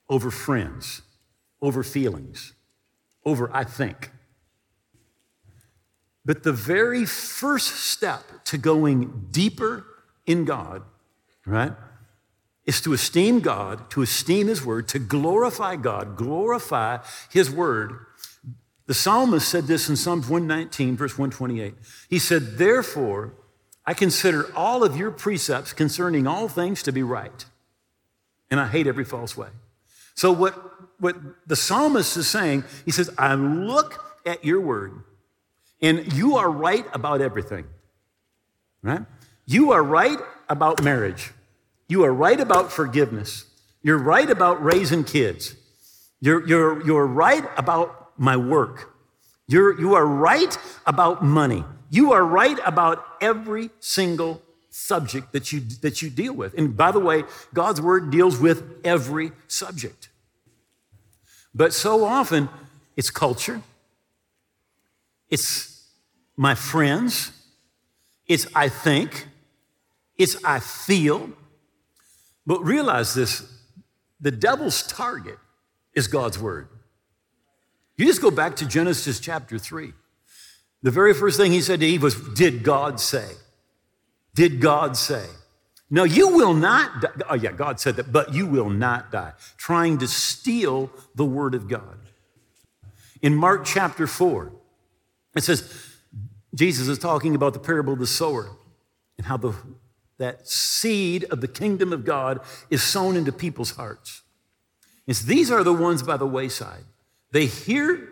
over 0.09 0.31
friends, 0.31 1.01
over 1.61 1.83
feelings, 1.83 2.53
over 3.25 3.49
I 3.53 3.63
think. 3.63 4.11
But 6.23 6.43
the 6.43 6.53
very 6.53 7.05
first 7.05 7.75
step 7.75 8.23
to 8.45 8.57
going 8.57 9.27
deeper 9.31 9.85
in 10.25 10.45
God, 10.45 10.83
right, 11.45 11.73
is 12.65 12.79
to 12.81 12.93
esteem 12.93 13.39
God, 13.39 13.89
to 13.91 14.01
esteem 14.01 14.47
His 14.47 14.63
Word, 14.63 14.87
to 14.89 14.99
glorify 14.99 15.75
God, 15.75 16.15
glorify 16.15 16.99
His 17.31 17.49
Word. 17.49 18.05
The 18.85 18.93
psalmist 18.93 19.47
said 19.47 19.65
this 19.65 19.89
in 19.89 19.95
Psalms 19.95 20.29
119, 20.29 20.95
verse 20.95 21.17
128. 21.17 21.73
He 22.09 22.19
said, 22.19 22.57
Therefore, 22.57 23.33
I 23.85 23.93
consider 23.93 24.55
all 24.55 24.83
of 24.83 24.95
your 24.95 25.11
precepts 25.11 25.73
concerning 25.73 26.27
all 26.27 26.47
things 26.47 26.83
to 26.83 26.91
be 26.91 27.03
right, 27.03 27.45
and 28.49 28.59
I 28.59 28.67
hate 28.67 28.87
every 28.87 29.05
false 29.05 29.35
way. 29.35 29.49
So, 30.13 30.31
what, 30.31 30.53
what 30.99 31.15
the 31.47 31.55
psalmist 31.55 32.15
is 32.17 32.27
saying, 32.27 32.63
he 32.85 32.91
says, 32.91 33.09
I 33.17 33.33
look 33.35 34.03
at 34.25 34.45
your 34.45 34.61
word, 34.61 35.03
and 35.81 36.13
you 36.13 36.37
are 36.37 36.49
right 36.49 36.85
about 36.93 37.21
everything, 37.21 37.65
right? 38.83 39.01
You 39.45 39.71
are 39.71 39.83
right 39.83 40.19
about 40.47 40.83
marriage. 40.83 41.31
You 41.87 42.03
are 42.03 42.13
right 42.13 42.39
about 42.39 42.71
forgiveness. 42.71 43.45
You're 43.81 43.97
right 43.97 44.29
about 44.29 44.63
raising 44.63 45.03
kids. 45.03 45.55
You're, 46.19 46.47
you're, 46.47 46.85
you're 46.85 47.07
right 47.07 47.43
about 47.57 48.11
my 48.17 48.37
work. 48.37 48.93
You're, 49.47 49.77
you 49.79 49.95
are 49.95 50.05
right 50.05 50.55
about 50.85 51.23
money. 51.23 51.65
You 51.91 52.13
are 52.13 52.23
right 52.23 52.57
about 52.65 53.05
every 53.19 53.69
single 53.81 54.41
subject 54.69 55.33
that 55.33 55.51
you, 55.51 55.59
that 55.81 56.01
you 56.01 56.09
deal 56.09 56.33
with. 56.33 56.53
And 56.57 56.75
by 56.75 56.93
the 56.93 57.01
way, 57.01 57.25
God's 57.53 57.81
word 57.81 58.09
deals 58.09 58.39
with 58.39 58.63
every 58.85 59.33
subject. 59.49 60.07
But 61.53 61.73
so 61.73 62.05
often, 62.05 62.47
it's 62.95 63.11
culture, 63.11 63.61
it's 65.29 65.85
my 66.37 66.55
friends, 66.55 67.33
it's 68.25 68.47
I 68.55 68.69
think, 68.69 69.27
it's 70.17 70.41
I 70.45 70.59
feel, 70.59 71.29
but 72.47 72.63
realize 72.63 73.13
this 73.13 73.43
the 74.21 74.31
devil's 74.31 74.83
target 74.83 75.39
is 75.93 76.07
God's 76.07 76.39
word. 76.39 76.69
You 77.97 78.05
just 78.05 78.21
go 78.21 78.31
back 78.31 78.55
to 78.57 78.65
Genesis 78.65 79.19
chapter 79.19 79.57
3. 79.57 79.91
The 80.83 80.91
very 80.91 81.13
first 81.13 81.37
thing 81.37 81.51
he 81.51 81.61
said 81.61 81.79
to 81.81 81.85
Eve 81.85 82.03
was, 82.03 82.15
Did 82.15 82.63
God 82.63 82.99
say? 82.99 83.29
Did 84.33 84.61
God 84.61 84.97
say? 84.97 85.25
No, 85.89 86.03
you 86.03 86.29
will 86.29 86.53
not 86.53 87.01
die. 87.01 87.09
Oh, 87.29 87.35
yeah, 87.35 87.51
God 87.51 87.79
said 87.79 87.97
that, 87.97 88.11
but 88.13 88.33
you 88.33 88.47
will 88.47 88.69
not 88.69 89.11
die. 89.11 89.33
Trying 89.57 89.97
to 89.99 90.07
steal 90.07 90.89
the 91.15 91.25
word 91.25 91.53
of 91.53 91.67
God. 91.67 91.99
In 93.21 93.35
Mark 93.35 93.65
chapter 93.65 94.07
4, 94.07 94.51
it 95.35 95.43
says, 95.43 95.89
Jesus 96.55 96.87
is 96.87 96.97
talking 96.97 97.35
about 97.35 97.53
the 97.53 97.59
parable 97.59 97.93
of 97.93 97.99
the 97.99 98.07
sower 98.07 98.49
and 99.17 99.27
how 99.27 99.37
the 99.37 99.53
that 100.21 100.47
seed 100.47 101.23
of 101.25 101.41
the 101.41 101.47
kingdom 101.47 101.91
of 101.91 102.05
God 102.05 102.41
is 102.69 102.83
sown 102.83 103.17
into 103.17 103.31
people's 103.31 103.71
hearts. 103.71 104.21
It's, 105.07 105.23
these 105.23 105.49
are 105.49 105.63
the 105.63 105.73
ones 105.73 106.03
by 106.03 106.15
the 106.15 106.27
wayside. 106.27 106.83
They 107.31 107.47
hear 107.47 108.07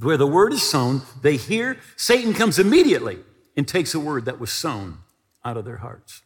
where 0.00 0.16
the 0.16 0.26
word 0.26 0.52
is 0.52 0.68
sown, 0.68 1.02
they 1.22 1.36
hear, 1.36 1.78
Satan 1.96 2.34
comes 2.34 2.58
immediately 2.58 3.18
and 3.56 3.66
takes 3.66 3.94
a 3.94 4.00
word 4.00 4.24
that 4.24 4.40
was 4.40 4.50
sown 4.50 4.98
out 5.44 5.56
of 5.56 5.64
their 5.64 5.78
hearts. 5.78 6.22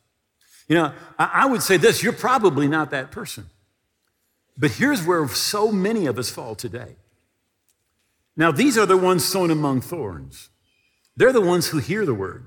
You 0.69 0.77
know, 0.77 0.93
I 1.19 1.47
would 1.47 1.63
say 1.63 1.77
this 1.77 2.03
you're 2.03 2.13
probably 2.13 2.69
not 2.69 2.91
that 2.91 3.11
person. 3.11 3.47
But 4.57 4.73
here's 4.73 5.05
where 5.05 5.27
so 5.29 5.73
many 5.73 6.07
of 6.07 6.19
us 6.19 6.31
fall 6.31 6.55
today. 6.55 6.97
Now, 8.37 8.51
these 8.51 8.79
are 8.79 8.87
the 8.87 8.97
ones 8.97 9.25
sown 9.25 9.51
among 9.51 9.81
thorns. 9.81 10.49
They're 11.17 11.33
the 11.33 11.41
ones 11.41 11.69
who 11.69 11.79
hear 11.79 12.07
the 12.07 12.15
word. 12.15 12.47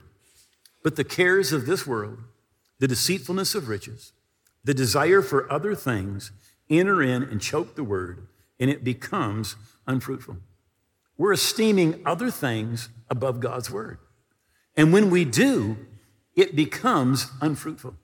But 0.83 0.95
the 0.95 1.03
cares 1.03 1.51
of 1.51 1.65
this 1.65 1.85
world, 1.85 2.19
the 2.79 2.87
deceitfulness 2.87 3.55
of 3.55 3.67
riches, 3.67 4.13
the 4.63 4.73
desire 4.73 5.21
for 5.21 5.51
other 5.51 5.75
things 5.75 6.31
enter 6.69 7.01
in 7.01 7.23
and 7.23 7.41
choke 7.41 7.75
the 7.75 7.83
word, 7.83 8.27
and 8.59 8.69
it 8.69 8.83
becomes 8.83 9.55
unfruitful. 9.85 10.37
We're 11.17 11.33
esteeming 11.33 12.01
other 12.05 12.29
things 12.29 12.89
above 13.09 13.39
God's 13.39 13.71
word. 13.71 13.99
And 14.75 14.93
when 14.93 15.09
we 15.09 15.25
do, 15.25 15.77
it 16.35 16.55
becomes 16.55 17.31
unfruitful. 17.41 17.95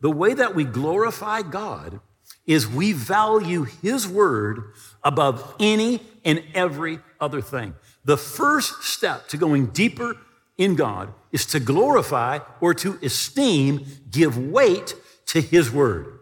The 0.00 0.10
way 0.10 0.32
that 0.34 0.54
we 0.54 0.64
glorify 0.64 1.42
God 1.42 2.00
is 2.46 2.66
we 2.66 2.92
value 2.92 3.64
His 3.64 4.08
word 4.08 4.72
above 5.02 5.54
any 5.58 6.00
and 6.24 6.42
every 6.54 7.00
other 7.20 7.40
thing. 7.40 7.74
The 8.04 8.16
first 8.16 8.84
step 8.84 9.28
to 9.28 9.36
going 9.36 9.66
deeper 9.66 10.16
in 10.56 10.74
God 10.74 11.12
is 11.32 11.46
to 11.46 11.60
glorify 11.60 12.38
or 12.60 12.74
to 12.74 12.98
esteem, 13.02 13.86
give 14.10 14.38
weight 14.38 14.94
to 15.26 15.40
His 15.40 15.70
Word. 15.70 16.18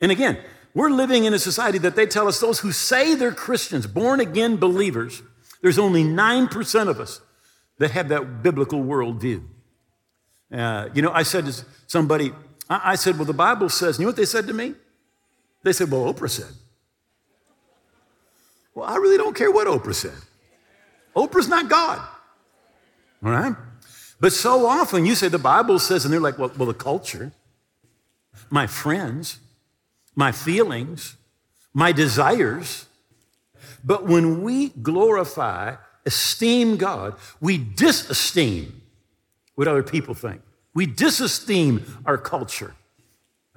And 0.00 0.10
again, 0.10 0.38
we're 0.74 0.90
living 0.90 1.24
in 1.24 1.34
a 1.34 1.38
society 1.38 1.78
that 1.78 1.96
they 1.96 2.06
tell 2.06 2.28
us 2.28 2.40
those 2.40 2.60
who 2.60 2.72
say 2.72 3.14
they're 3.14 3.32
Christians, 3.32 3.86
born 3.86 4.20
again 4.20 4.56
believers, 4.56 5.22
there's 5.62 5.78
only 5.78 6.04
9% 6.04 6.88
of 6.88 7.00
us 7.00 7.20
that 7.78 7.92
have 7.92 8.08
that 8.10 8.42
biblical 8.42 8.80
worldview. 8.80 9.42
Uh, 10.52 10.88
you 10.92 11.00
know, 11.00 11.10
I 11.12 11.22
said 11.22 11.46
to 11.46 11.64
somebody, 11.86 12.32
I, 12.68 12.92
I 12.92 12.94
said, 12.96 13.16
Well, 13.16 13.24
the 13.24 13.32
Bible 13.32 13.70
says, 13.70 13.98
you 13.98 14.04
know 14.04 14.10
what 14.10 14.16
they 14.16 14.26
said 14.26 14.46
to 14.48 14.52
me? 14.52 14.74
They 15.62 15.72
said, 15.72 15.90
Well, 15.90 16.12
Oprah 16.12 16.28
said. 16.28 16.52
Well, 18.74 18.86
I 18.86 18.96
really 18.96 19.16
don't 19.16 19.36
care 19.36 19.50
what 19.50 19.66
Oprah 19.66 19.94
said. 19.94 20.12
Oprah's 21.14 21.48
not 21.48 21.68
God. 21.68 22.00
All 23.24 23.30
right? 23.30 23.54
But 24.20 24.32
so 24.32 24.66
often 24.66 25.04
you 25.04 25.14
say 25.14 25.28
the 25.28 25.38
Bible 25.38 25.78
says, 25.78 26.04
and 26.04 26.12
they're 26.12 26.20
like, 26.20 26.38
well, 26.38 26.52
well 26.56 26.68
the 26.68 26.74
culture, 26.74 27.32
my 28.50 28.66
friends, 28.66 29.38
my 30.14 30.32
feelings, 30.32 31.16
my 31.74 31.92
desires. 31.92 32.86
But 33.84 34.06
when 34.06 34.42
we 34.42 34.68
glorify, 34.68 35.76
esteem 36.06 36.76
God, 36.76 37.14
we 37.40 37.58
disesteem 37.58 38.72
what 39.54 39.68
other 39.68 39.82
people 39.82 40.14
think. 40.14 40.40
We 40.74 40.86
disesteem 40.86 41.82
our 42.06 42.18
culture. 42.18 42.74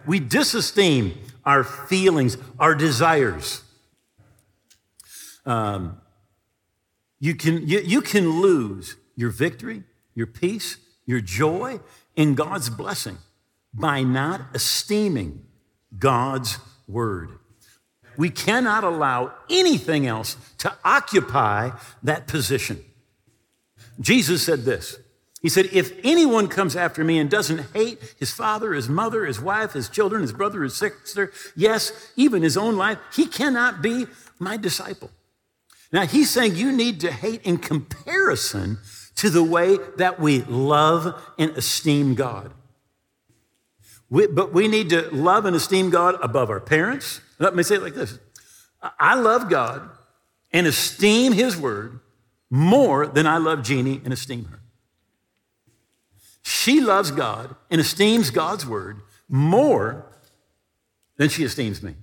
We 0.05 0.19
disesteem 0.19 1.15
our 1.45 1.63
feelings, 1.63 2.37
our 2.59 2.75
desires. 2.75 3.61
Um, 5.45 6.01
you, 7.19 7.35
can, 7.35 7.67
you, 7.67 7.79
you 7.79 8.01
can 8.01 8.41
lose 8.41 8.97
your 9.15 9.29
victory 9.29 9.83
your 10.15 10.27
peace, 10.27 10.77
your 11.05 11.19
joy 11.19 11.79
in 12.15 12.33
God's 12.33 12.69
blessing 12.69 13.17
by 13.73 14.01
not 14.01 14.41
esteeming 14.55 15.45
God's 15.99 16.57
word. 16.87 17.37
We 18.17 18.29
cannot 18.29 18.83
allow 18.83 19.33
anything 19.49 20.05
else 20.05 20.37
to 20.59 20.73
occupy 20.83 21.71
that 22.03 22.27
position. 22.27 22.83
Jesus 23.99 24.43
said 24.43 24.65
this. 24.65 24.97
He 25.41 25.49
said, 25.49 25.69
If 25.71 25.93
anyone 26.03 26.47
comes 26.47 26.75
after 26.75 27.03
me 27.03 27.19
and 27.19 27.29
doesn't 27.29 27.71
hate 27.73 28.15
his 28.17 28.31
father, 28.31 28.73
his 28.73 28.89
mother, 28.89 29.25
his 29.25 29.39
wife, 29.39 29.73
his 29.73 29.89
children, 29.89 30.21
his 30.23 30.33
brother, 30.33 30.63
his 30.63 30.75
sister, 30.75 31.31
yes, 31.55 32.11
even 32.15 32.41
his 32.41 32.57
own 32.57 32.77
life, 32.77 32.97
he 33.13 33.27
cannot 33.27 33.81
be 33.81 34.07
my 34.39 34.57
disciple. 34.57 35.11
Now, 35.91 36.05
he's 36.05 36.31
saying 36.31 36.55
you 36.55 36.71
need 36.71 36.99
to 37.01 37.11
hate 37.11 37.43
in 37.43 37.57
comparison 37.59 38.79
to 39.17 39.29
the 39.29 39.43
way 39.43 39.77
that 39.97 40.19
we 40.19 40.41
love 40.41 41.21
and 41.37 41.51
esteem 41.51 42.15
God. 42.15 42.51
We, 44.09 44.27
but 44.27 44.53
we 44.53 44.67
need 44.67 44.89
to 44.89 45.09
love 45.11 45.45
and 45.45 45.55
esteem 45.55 45.89
God 45.89 46.15
above 46.21 46.49
our 46.49 46.59
parents. 46.59 47.21
Let 47.39 47.55
me 47.55 47.63
say 47.63 47.75
it 47.75 47.81
like 47.83 47.95
this 47.95 48.19
I 48.99 49.15
love 49.15 49.49
God 49.49 49.89
and 50.51 50.67
esteem 50.67 51.33
His 51.33 51.57
word 51.57 51.99
more 52.49 53.07
than 53.07 53.27
I 53.27 53.37
love 53.37 53.63
Jeannie 53.63 54.01
and 54.03 54.13
esteem 54.13 54.45
her. 54.45 54.61
She 56.43 56.79
loves 56.79 57.11
God 57.11 57.55
and 57.71 57.81
esteems 57.81 58.29
God's 58.29 58.65
word 58.65 59.01
more 59.27 60.05
than 61.17 61.29
she 61.29 61.43
esteems 61.43 61.81
me. 61.81 61.95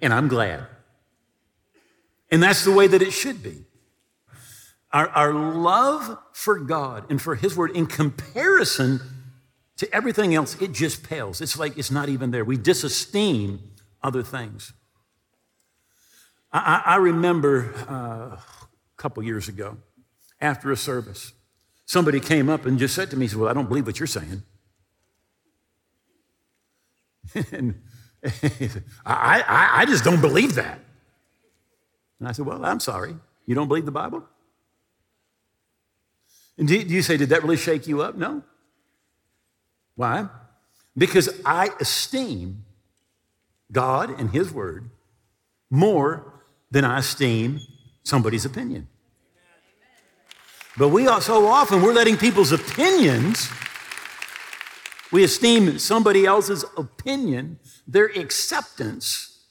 And 0.00 0.12
I'm 0.12 0.28
glad. 0.28 0.66
And 2.30 2.42
that's 2.42 2.64
the 2.64 2.72
way 2.72 2.86
that 2.86 3.02
it 3.02 3.12
should 3.12 3.42
be. 3.42 3.64
Our, 4.92 5.08
our 5.08 5.34
love 5.34 6.18
for 6.32 6.58
God 6.58 7.10
and 7.10 7.20
for 7.20 7.34
His 7.34 7.56
Word 7.56 7.72
in 7.72 7.86
comparison 7.86 9.00
to 9.76 9.94
everything 9.94 10.34
else, 10.34 10.60
it 10.60 10.72
just 10.72 11.02
pales. 11.02 11.40
It's 11.40 11.58
like 11.58 11.76
it's 11.76 11.90
not 11.90 12.08
even 12.08 12.30
there. 12.30 12.44
We 12.44 12.56
disesteem 12.56 13.60
other 14.02 14.22
things. 14.22 14.72
I, 16.52 16.82
I 16.84 16.96
remember 16.96 17.74
uh, 17.88 18.36
a 18.36 18.42
couple 18.96 19.22
years 19.22 19.48
ago, 19.48 19.76
after 20.40 20.72
a 20.72 20.76
service, 20.76 21.32
somebody 21.84 22.20
came 22.20 22.48
up 22.48 22.64
and 22.64 22.78
just 22.78 22.94
said 22.94 23.10
to 23.10 23.16
me, 23.16 23.28
Well, 23.34 23.48
I 23.48 23.52
don't 23.52 23.68
believe 23.68 23.86
what 23.86 23.98
you're 24.00 24.06
saying. 24.06 24.42
and 27.52 27.80
I, 29.04 29.44
I, 29.46 29.70
I 29.76 29.84
just 29.84 30.04
don't 30.04 30.20
believe 30.20 30.54
that. 30.54 30.80
And 32.18 32.28
I 32.28 32.32
said, 32.32 32.46
Well, 32.46 32.64
I'm 32.64 32.80
sorry. 32.80 33.14
You 33.46 33.54
don't 33.54 33.68
believe 33.68 33.84
the 33.84 33.92
Bible? 33.92 34.24
And 36.56 36.66
do 36.66 36.76
you 36.76 37.02
say, 37.02 37.16
Did 37.16 37.28
that 37.30 37.42
really 37.42 37.56
shake 37.56 37.86
you 37.86 38.02
up? 38.02 38.16
No. 38.16 38.42
Why? 39.96 40.28
Because 40.96 41.28
I 41.44 41.70
esteem 41.80 42.64
God 43.70 44.18
and 44.18 44.30
His 44.30 44.52
Word 44.52 44.90
more 45.70 46.42
than 46.70 46.84
I 46.84 46.98
esteem 46.98 47.60
somebody's 48.02 48.44
opinion. 48.44 48.88
But 50.76 50.88
we 50.90 51.08
are 51.08 51.20
so 51.20 51.46
often 51.46 51.82
we're 51.82 51.92
letting 51.92 52.16
people's 52.16 52.52
opinions, 52.52 53.50
we 55.10 55.24
esteem 55.24 55.78
somebody 55.78 56.24
else's 56.24 56.64
opinion, 56.76 57.58
their 57.86 58.06
acceptance, 58.06 59.44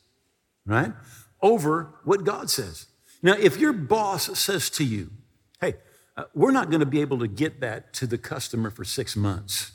right, 0.65 0.93
over 1.41 1.95
what 2.05 2.23
God 2.23 2.49
says. 2.49 2.85
Now, 3.21 3.33
if 3.33 3.57
your 3.57 3.73
boss 3.73 4.39
says 4.39 4.69
to 4.71 4.85
you, 4.85 5.11
hey, 5.59 5.75
uh, 6.15 6.25
we're 6.33 6.51
not 6.51 6.69
going 6.69 6.79
to 6.79 6.85
be 6.85 7.01
able 7.01 7.19
to 7.19 7.27
get 7.27 7.59
that 7.59 7.93
to 7.95 8.07
the 8.07 8.17
customer 8.17 8.69
for 8.69 8.85
six 8.85 9.15
months, 9.15 9.71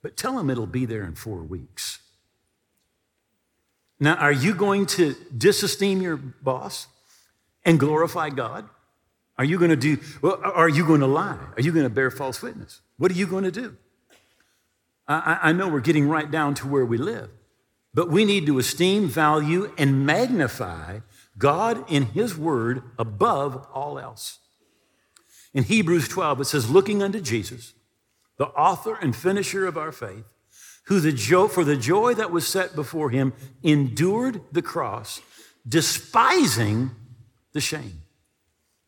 but 0.00 0.16
tell 0.16 0.36
them 0.36 0.48
it'll 0.48 0.66
be 0.66 0.86
there 0.86 1.04
in 1.04 1.14
four 1.14 1.42
weeks. 1.42 2.00
Now, 4.00 4.16
are 4.16 4.32
you 4.32 4.54
going 4.54 4.86
to 4.86 5.14
disesteem 5.36 6.02
your 6.02 6.16
boss 6.16 6.88
and 7.64 7.78
glorify 7.78 8.30
God? 8.30 8.68
Are 9.38 9.44
you 9.44 9.58
going 9.58 9.70
to 9.70 9.76
do, 9.76 9.98
well, 10.22 10.40
are 10.42 10.68
you 10.68 10.86
going 10.86 11.00
to 11.00 11.06
lie? 11.06 11.38
Are 11.56 11.62
you 11.62 11.72
going 11.72 11.84
to 11.84 11.90
bear 11.90 12.10
false 12.10 12.42
witness? 12.42 12.80
What 12.96 13.10
are 13.10 13.14
you 13.14 13.26
going 13.26 13.44
to 13.44 13.50
do? 13.50 13.76
I, 15.06 15.38
I 15.42 15.52
know 15.52 15.68
we're 15.68 15.80
getting 15.80 16.08
right 16.08 16.30
down 16.30 16.54
to 16.54 16.68
where 16.68 16.84
we 16.84 16.98
live, 16.98 17.30
but 17.92 18.08
we 18.08 18.24
need 18.24 18.46
to 18.46 18.58
esteem, 18.58 19.08
value, 19.08 19.72
and 19.76 20.06
magnify 20.06 21.00
God 21.36 21.84
in 21.90 22.06
His 22.06 22.36
Word 22.36 22.82
above 22.98 23.66
all 23.72 23.98
else. 23.98 24.38
In 25.52 25.64
Hebrews 25.64 26.08
12, 26.08 26.40
it 26.40 26.44
says, 26.46 26.70
looking 26.70 27.02
unto 27.02 27.20
Jesus, 27.20 27.74
the 28.38 28.46
author 28.46 28.96
and 28.96 29.14
finisher 29.14 29.66
of 29.66 29.76
our 29.76 29.92
faith, 29.92 30.24
who 30.84 31.00
the 31.00 31.12
jo- 31.12 31.48
for 31.48 31.64
the 31.64 31.76
joy 31.76 32.14
that 32.14 32.30
was 32.30 32.46
set 32.46 32.74
before 32.74 33.10
him 33.10 33.32
endured 33.62 34.40
the 34.52 34.62
cross, 34.62 35.20
despising 35.66 36.90
the 37.52 37.60
shame. 37.60 38.02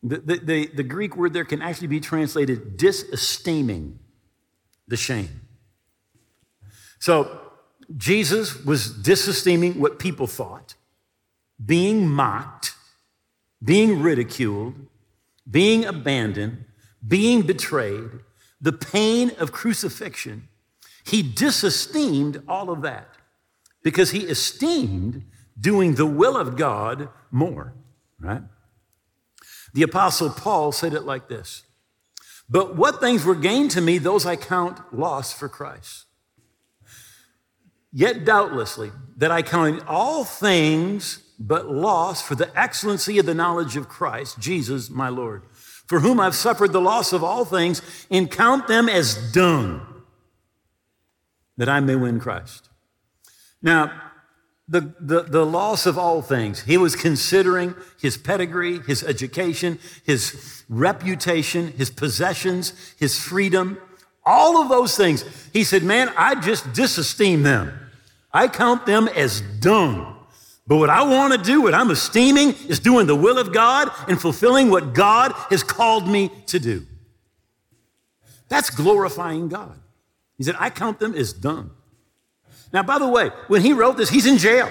The, 0.03 0.17
the, 0.17 0.37
the, 0.37 0.67
the 0.67 0.83
Greek 0.83 1.17
word 1.17 1.33
there 1.33 1.45
can 1.45 1.61
actually 1.61 1.87
be 1.87 1.99
translated 1.99 2.77
disesteeming 2.77 3.99
the 4.87 4.97
shame. 4.97 5.41
So 6.99 7.41
Jesus 7.95 8.63
was 8.63 8.91
disesteeming 8.91 9.79
what 9.79 9.97
people 9.99 10.27
thought, 10.27 10.75
being 11.63 12.07
mocked, 12.07 12.75
being 13.63 14.01
ridiculed, 14.01 14.75
being 15.49 15.85
abandoned, 15.85 16.65
being 17.05 17.41
betrayed, 17.41 18.09
the 18.59 18.73
pain 18.73 19.31
of 19.39 19.51
crucifixion, 19.51 20.47
he 21.07 21.21
disesteemed 21.21 22.43
all 22.47 22.69
of 22.69 22.81
that 22.81 23.07
because 23.83 24.11
he 24.11 24.19
esteemed 24.19 25.23
doing 25.59 25.95
the 25.95 26.05
will 26.05 26.35
of 26.35 26.57
God 26.57 27.09
more, 27.31 27.73
right? 28.19 28.43
The 29.73 29.83
Apostle 29.83 30.29
Paul 30.29 30.71
said 30.71 30.93
it 30.93 31.03
like 31.03 31.29
this 31.29 31.63
But 32.49 32.75
what 32.75 32.99
things 32.99 33.23
were 33.23 33.35
gained 33.35 33.71
to 33.71 33.81
me, 33.81 33.97
those 33.97 34.25
I 34.25 34.35
count 34.35 34.93
loss 34.93 35.31
for 35.31 35.47
Christ. 35.47 36.05
Yet 37.93 38.25
doubtlessly, 38.25 38.91
that 39.15 39.31
I 39.31 39.41
count 39.41 39.83
all 39.87 40.23
things 40.23 41.23
but 41.39 41.69
loss 41.69 42.21
for 42.21 42.35
the 42.35 42.51
excellency 42.59 43.19
of 43.19 43.25
the 43.25 43.33
knowledge 43.33 43.77
of 43.77 43.87
Christ, 43.87 44.39
Jesus 44.39 44.89
my 44.89 45.09
Lord, 45.09 45.43
for 45.53 46.01
whom 46.01 46.19
I've 46.19 46.35
suffered 46.35 46.73
the 46.73 46.81
loss 46.81 47.13
of 47.13 47.23
all 47.23 47.45
things, 47.45 47.81
and 48.11 48.29
count 48.29 48.67
them 48.67 48.89
as 48.89 49.31
dung, 49.31 49.96
that 51.57 51.69
I 51.69 51.79
may 51.79 51.95
win 51.95 52.19
Christ. 52.19 52.69
Now, 53.61 54.03
the, 54.69 54.93
the, 54.99 55.23
the 55.23 55.45
loss 55.45 55.85
of 55.85 55.97
all 55.97 56.21
things, 56.21 56.61
he 56.61 56.77
was 56.77 56.95
considering 56.95 57.73
his 57.99 58.17
pedigree, 58.17 58.79
his 58.79 59.03
education, 59.03 59.79
his 60.03 60.63
reputation, 60.69 61.71
his 61.73 61.89
possessions, 61.89 62.73
his 62.99 63.17
freedom, 63.19 63.77
all 64.25 64.61
of 64.61 64.69
those 64.69 64.97
things. 64.97 65.23
He 65.53 65.63
said, 65.63 65.83
Man, 65.83 66.11
I 66.17 66.35
just 66.35 66.65
disesteem 66.73 67.43
them. 67.43 67.79
I 68.33 68.49
count 68.49 68.85
them 68.85 69.07
as 69.07 69.41
dung 69.61 70.17
but 70.67 70.77
what 70.77 70.89
I 70.89 71.03
want 71.03 71.31
to 71.31 71.39
do, 71.39 71.61
what 71.61 71.73
I'm 71.73 71.89
esteeming, 71.89 72.49
is 72.67 72.79
doing 72.79 73.07
the 73.07 73.15
will 73.15 73.37
of 73.37 73.53
God 73.53 73.89
and 74.09 74.19
fulfilling 74.19 74.69
what 74.69 74.93
God 74.93 75.31
has 75.49 75.63
called 75.63 76.07
me 76.07 76.29
to 76.47 76.59
do. 76.59 76.85
That's 78.49 78.69
glorifying 78.69 79.47
God. 79.47 79.79
He 80.37 80.43
said, 80.43 80.55
I 80.59 80.69
count 80.69 80.99
them 80.99 81.13
as 81.13 81.33
done. 81.33 81.71
Now, 82.71 82.83
by 82.83 82.99
the 82.99 83.07
way, 83.07 83.31
when 83.47 83.61
he 83.61 83.73
wrote 83.73 83.97
this, 83.97 84.09
he's 84.09 84.25
in 84.25 84.37
jail. 84.37 84.69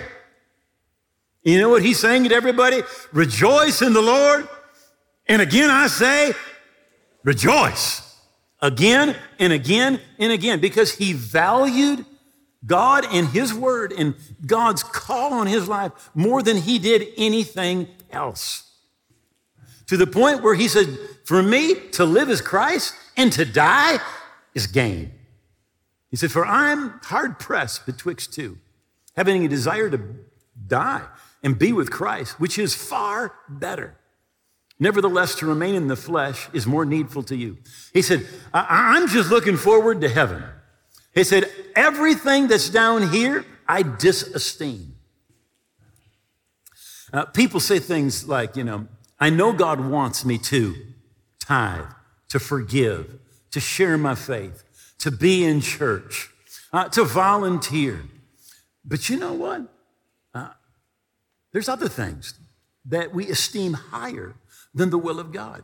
You 1.43 1.61
know 1.61 1.69
what 1.69 1.83
he's 1.83 1.99
saying 1.99 2.25
to 2.25 2.35
everybody? 2.35 2.83
Rejoice 3.13 3.83
in 3.83 3.93
the 3.93 4.03
Lord. 4.03 4.49
And 5.27 5.43
again, 5.43 5.71
I 5.71 5.87
say, 5.87 6.33
rejoice. 7.25 8.03
Again 8.61 9.17
and 9.39 9.53
again 9.53 10.01
and 10.19 10.33
again, 10.33 10.61
because 10.61 10.95
he 10.95 11.13
valued 11.13 12.05
God 12.67 13.07
and 13.13 13.29
His 13.29 13.55
Word 13.55 13.93
and 13.93 14.15
God's 14.45 14.83
call 14.83 15.33
on 15.33 15.47
His 15.47 15.69
life 15.69 16.11
more 16.15 16.43
than 16.43 16.57
He 16.57 16.79
did 16.79 17.09
anything 17.17 17.89
else. 18.11 18.65
To 19.87 19.97
the 19.97 20.07
point 20.07 20.43
where 20.43 20.55
He 20.55 20.69
said, 20.69 20.99
For 21.25 21.43
me, 21.43 21.75
to 21.93 22.05
live 22.05 22.29
is 22.29 22.41
Christ 22.41 22.95
and 23.17 23.33
to 23.33 23.45
die 23.45 23.99
is 24.55 24.67
gain. 24.67 25.13
He 26.11 26.17
said, 26.17 26.31
For 26.31 26.47
I'm 26.47 27.01
hard 27.03 27.39
pressed 27.39 27.87
betwixt 27.87 28.33
two, 28.33 28.59
having 29.17 29.45
a 29.45 29.49
desire 29.49 29.91
to 29.91 30.01
die 30.67 31.07
and 31.43 31.59
be 31.59 31.73
with 31.73 31.91
Christ, 31.91 32.41
which 32.41 32.59
is 32.59 32.75
far 32.75 33.35
better. 33.49 33.97
Nevertheless, 34.79 35.35
to 35.37 35.47
remain 35.47 35.75
in 35.75 35.89
the 35.89 35.97
flesh 35.97 36.49
is 36.53 36.67
more 36.67 36.85
needful 36.85 37.23
to 37.25 37.37
you. 37.37 37.57
He 37.95 38.03
said, 38.03 38.27
I'm 38.53 39.09
just 39.09 39.31
looking 39.31 39.57
forward 39.57 40.03
to 40.03 40.09
heaven. 40.09 40.45
He 41.15 41.25
said, 41.25 41.51
Everything 41.75 42.47
that's 42.47 42.69
down 42.69 43.11
here, 43.11 43.45
I 43.67 43.83
disesteem. 43.83 44.91
Uh, 47.13 47.25
people 47.27 47.61
say 47.61 47.79
things 47.79 48.29
like, 48.29 48.57
you 48.57 48.65
know, 48.65 48.87
I 49.19 49.31
know 49.31 49.53
God 49.53 49.81
wants 49.81 50.25
me 50.25 50.37
to 50.39 50.75
tithe, 51.41 51.87
to 52.29 52.39
forgive, 52.39 53.19
to 53.53 53.61
share 53.61 53.97
my 53.97 54.15
faith, 54.15 54.65
to 55.07 55.13
be 55.13 55.45
in 55.45 55.61
church, 55.61 56.31
uh, 56.73 56.89
to 56.89 57.05
volunteer. 57.05 58.03
But 58.85 59.09
you 59.09 59.17
know 59.17 59.35
what? 59.35 59.63
Uh, 60.35 60.49
There's 61.53 61.69
other 61.69 61.89
things 61.89 62.35
that 62.87 63.15
we 63.15 63.29
esteem 63.29 63.75
higher 63.75 64.35
than 64.75 64.91
the 64.91 64.99
will 64.99 65.21
of 65.21 65.31
God. 65.31 65.63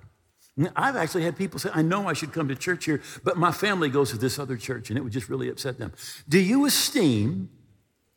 I've 0.76 0.94
actually 0.94 1.24
had 1.24 1.36
people 1.36 1.58
say, 1.58 1.70
I 1.74 1.82
know 1.82 2.06
I 2.06 2.12
should 2.12 2.32
come 2.32 2.46
to 2.46 2.54
church 2.54 2.84
here, 2.84 3.02
but 3.24 3.36
my 3.36 3.50
family 3.50 3.88
goes 3.88 4.10
to 4.10 4.16
this 4.16 4.38
other 4.38 4.56
church, 4.56 4.90
and 4.90 4.96
it 4.96 5.02
would 5.02 5.12
just 5.12 5.28
really 5.28 5.48
upset 5.48 5.76
them. 5.76 5.92
Do 6.28 6.38
you 6.38 6.64
esteem 6.64 7.50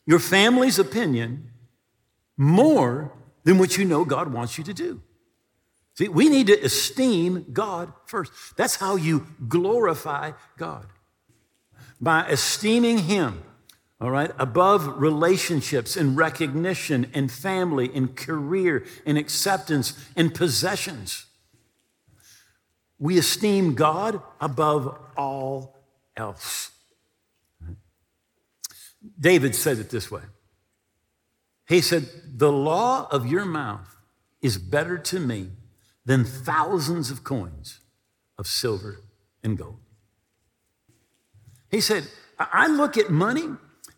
your 0.05 0.19
family's 0.19 0.77
opinion 0.77 1.49
more 2.37 3.11
than 3.45 3.57
what 3.57 3.79
you 3.79 3.85
know 3.85 4.05
God 4.05 4.31
wants 4.31 4.59
you 4.59 4.63
to 4.63 4.75
do? 4.75 5.01
See, 5.95 6.07
we 6.07 6.29
need 6.29 6.45
to 6.47 6.63
esteem 6.63 7.47
God 7.51 7.91
first. 8.05 8.31
That's 8.57 8.75
how 8.75 8.95
you 8.95 9.25
glorify 9.47 10.33
God. 10.55 10.85
By 11.99 12.25
esteeming 12.27 12.99
Him, 12.99 13.43
all 14.01 14.11
right, 14.11 14.31
above 14.37 15.01
relationships 15.01 15.95
and 15.95 16.17
recognition 16.17 17.09
and 17.13 17.31
family 17.31 17.89
and 17.93 18.15
career 18.15 18.85
and 19.05 19.17
acceptance 19.17 19.93
and 20.15 20.33
possessions. 20.35 21.25
We 22.99 23.17
esteem 23.17 23.75
God 23.75 24.21
above 24.39 24.97
all 25.15 25.77
else. 26.15 26.71
David 29.19 29.55
said 29.55 29.77
it 29.79 29.89
this 29.89 30.09
way 30.09 30.23
He 31.67 31.81
said, 31.81 32.09
The 32.25 32.51
law 32.51 33.07
of 33.11 33.27
your 33.27 33.45
mouth 33.45 33.95
is 34.41 34.57
better 34.57 34.97
to 34.97 35.19
me 35.19 35.51
than 36.05 36.23
thousands 36.23 37.09
of 37.09 37.23
coins 37.23 37.79
of 38.37 38.47
silver 38.47 39.01
and 39.43 39.57
gold. 39.57 39.84
He 41.69 41.81
said, 41.81 42.07
I 42.39 42.67
look 42.67 42.97
at 42.97 43.09
money, 43.09 43.47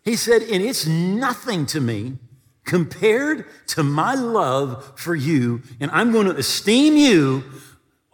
he 0.04 0.16
said, 0.16 0.42
and 0.42 0.62
it's 0.62 0.86
nothing 0.86 1.66
to 1.66 1.80
me 1.80 2.18
compared 2.64 3.46
to 3.66 3.82
my 3.82 4.14
love 4.14 4.92
for 4.96 5.14
you, 5.14 5.62
and 5.80 5.90
I'm 5.90 6.12
going 6.12 6.26
to 6.26 6.36
esteem 6.36 6.96
you 6.96 7.44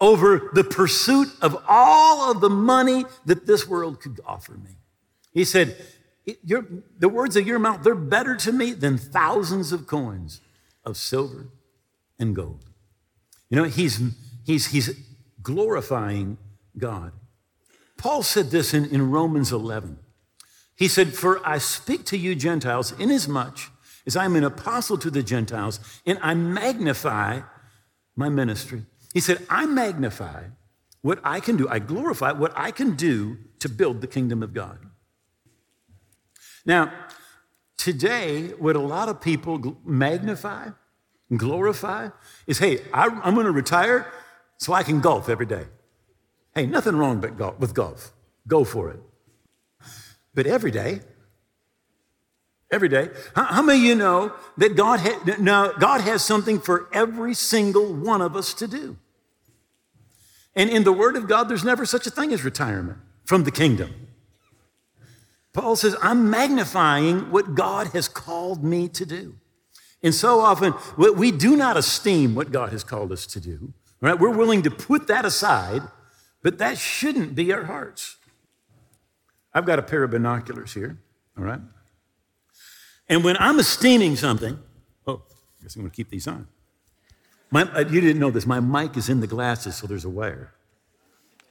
over 0.01 0.51
the 0.53 0.64
pursuit 0.64 1.29
of 1.43 1.57
all 1.69 2.31
of 2.31 2.40
the 2.40 2.51
money 2.51 3.05
that 3.27 3.47
this 3.47 3.67
world 3.67 4.01
could 4.01 4.21
offer 4.27 4.53
me. 4.53 4.71
He 5.33 5.45
said, 5.45 5.77
The 6.45 7.09
words 7.09 7.37
of 7.37 7.47
your 7.47 7.59
mouth, 7.59 7.83
they're 7.83 7.95
better 7.95 8.37
to 8.37 8.53
me 8.53 8.73
than 8.73 8.97
thousands 8.97 9.73
of 9.73 9.87
coins 9.87 10.40
of 10.85 10.97
silver 10.97 11.49
and 12.19 12.35
gold. 12.35 12.64
You 13.51 13.57
know, 13.57 13.64
he's, 13.64 14.01
he's, 14.45 14.67
he's 14.67 14.90
glorifying 15.43 16.38
God. 16.79 17.12
Paul 18.05 18.23
said 18.23 18.51
this 18.51 18.75
in, 18.75 18.85
in 18.85 19.11
Romans 19.11 19.51
11. 19.51 19.99
He 20.77 20.88
said, 20.88 21.14
For 21.14 21.40
I 21.43 21.57
speak 21.57 22.05
to 22.05 22.19
you 22.19 22.35
Gentiles, 22.35 22.93
inasmuch 22.99 23.59
as 24.07 24.14
I 24.14 24.27
am 24.27 24.37
an 24.37 24.45
apostle 24.45 24.99
to 24.99 25.11
the 25.11 25.23
Gentiles, 25.23 25.81
and 26.05 26.19
I 26.21 26.35
magnify 26.35 27.40
my 28.14 28.29
ministry. 28.29 28.85
He 29.14 29.21
said, 29.21 29.47
I 29.49 29.64
magnify 29.64 30.49
what 31.01 31.19
I 31.25 31.40
can 31.40 31.57
do, 31.57 31.67
I 31.67 31.79
glorify 31.79 32.33
what 32.33 32.53
I 32.55 32.73
can 32.73 32.95
do 32.95 33.38
to 33.61 33.71
build 33.71 34.03
the 34.03 34.07
kingdom 34.07 34.43
of 34.43 34.53
God. 34.53 34.81
Now, 36.67 36.93
today, 37.79 38.49
what 38.59 38.77
a 38.77 38.81
lot 38.81 39.09
of 39.09 39.23
people 39.23 39.79
magnify 39.83 40.69
glorify 41.35 42.11
is 42.47 42.59
hey, 42.59 42.83
I, 42.93 43.07
am 43.07 43.33
going 43.33 43.47
to 43.47 43.51
retire 43.51 44.12
so 44.59 44.75
I 44.75 44.83
can 44.83 45.01
golf 45.01 45.31
every 45.31 45.47
day. 45.47 45.64
Hey, 46.55 46.67
nothing 46.67 46.97
wrong 46.97 47.21
but 47.21 47.37
golf, 47.37 47.59
with 47.59 47.75
golf. 47.75 48.12
Go 48.47 48.64
for 48.64 48.90
it. 48.90 49.01
But 50.35 50.47
every 50.47 50.71
day, 50.71 51.01
every 52.71 52.88
day, 52.88 53.09
how, 53.35 53.45
how 53.45 53.62
many 53.62 53.79
of 53.81 53.85
you 53.85 53.95
know 53.95 54.33
that 54.59 54.77
God, 54.77 55.01
ha- 55.01 55.37
now, 55.38 55.73
God 55.73 56.01
has 56.01 56.25
something 56.25 56.61
for 56.61 56.88
every 56.93 57.35
single 57.35 57.93
one 57.93 58.21
of 58.21 58.37
us 58.37 58.55
to 58.55 58.67
do? 58.67 58.97
And 60.57 60.71
in 60.71 60.85
the 60.85 60.93
Word 60.93 61.17
of 61.17 61.29
God, 61.29 61.49
there's 61.49 61.64
never 61.64 61.85
such 61.87 62.07
a 62.07 62.11
thing 62.11 62.33
as 62.33 62.45
retirement 62.45 62.99
from 63.25 63.45
the 63.45 63.51
kingdom. 63.51 64.09
Paul 65.53 65.77
says, 65.77 65.97
I'm 66.03 66.31
magnifying 66.31 67.31
what 67.31 67.55
God 67.55 67.88
has 67.88 68.09
called 68.09 68.62
me 68.64 68.88
to 68.88 69.07
do. 69.07 69.37
And 70.03 70.14
so 70.14 70.40
often, 70.40 70.75
we 70.97 71.31
do 71.31 71.57
not 71.57 71.77
esteem 71.77 72.35
what 72.35 72.53
God 72.53 72.71
has 72.73 72.85
called 72.85 73.11
us 73.11 73.25
to 73.27 73.40
do. 73.40 73.73
Right? 74.01 74.19
We're 74.19 74.37
willing 74.37 74.62
to 74.62 74.71
put 74.71 75.07
that 75.07 75.25
aside, 75.25 75.83
but 76.44 76.59
that 76.59 76.76
shouldn't 76.76 77.35
be 77.35 77.52
our 77.52 77.64
hearts. 77.64 78.18
I've 79.54 79.64
got 79.64 79.78
a 79.78 79.83
pair 79.83 80.04
of 80.04 80.11
binoculars 80.11 80.74
here, 80.74 80.98
all 81.38 81.44
right? 81.44 81.61
And 83.09 83.24
when 83.24 83.37
I'm 83.38 83.59
esteeming 83.59 84.14
something, 84.14 84.59
oh, 85.07 85.22
I 85.59 85.62
guess 85.62 85.74
I'm 85.74 85.83
going 85.83 85.90
to 85.90 85.96
keep 85.96 86.11
these 86.11 86.28
on. 86.28 86.46
My, 87.50 87.62
uh, 87.62 87.80
you 87.88 88.00
didn't 88.00 88.18
know 88.20 88.30
this. 88.30 88.46
My 88.46 88.61
mic 88.61 88.96
is 88.96 89.09
in 89.09 89.20
the 89.20 89.26
glasses, 89.26 89.76
so 89.76 89.87
there's 89.87 90.04
a 90.04 90.11
wire. 90.11 90.52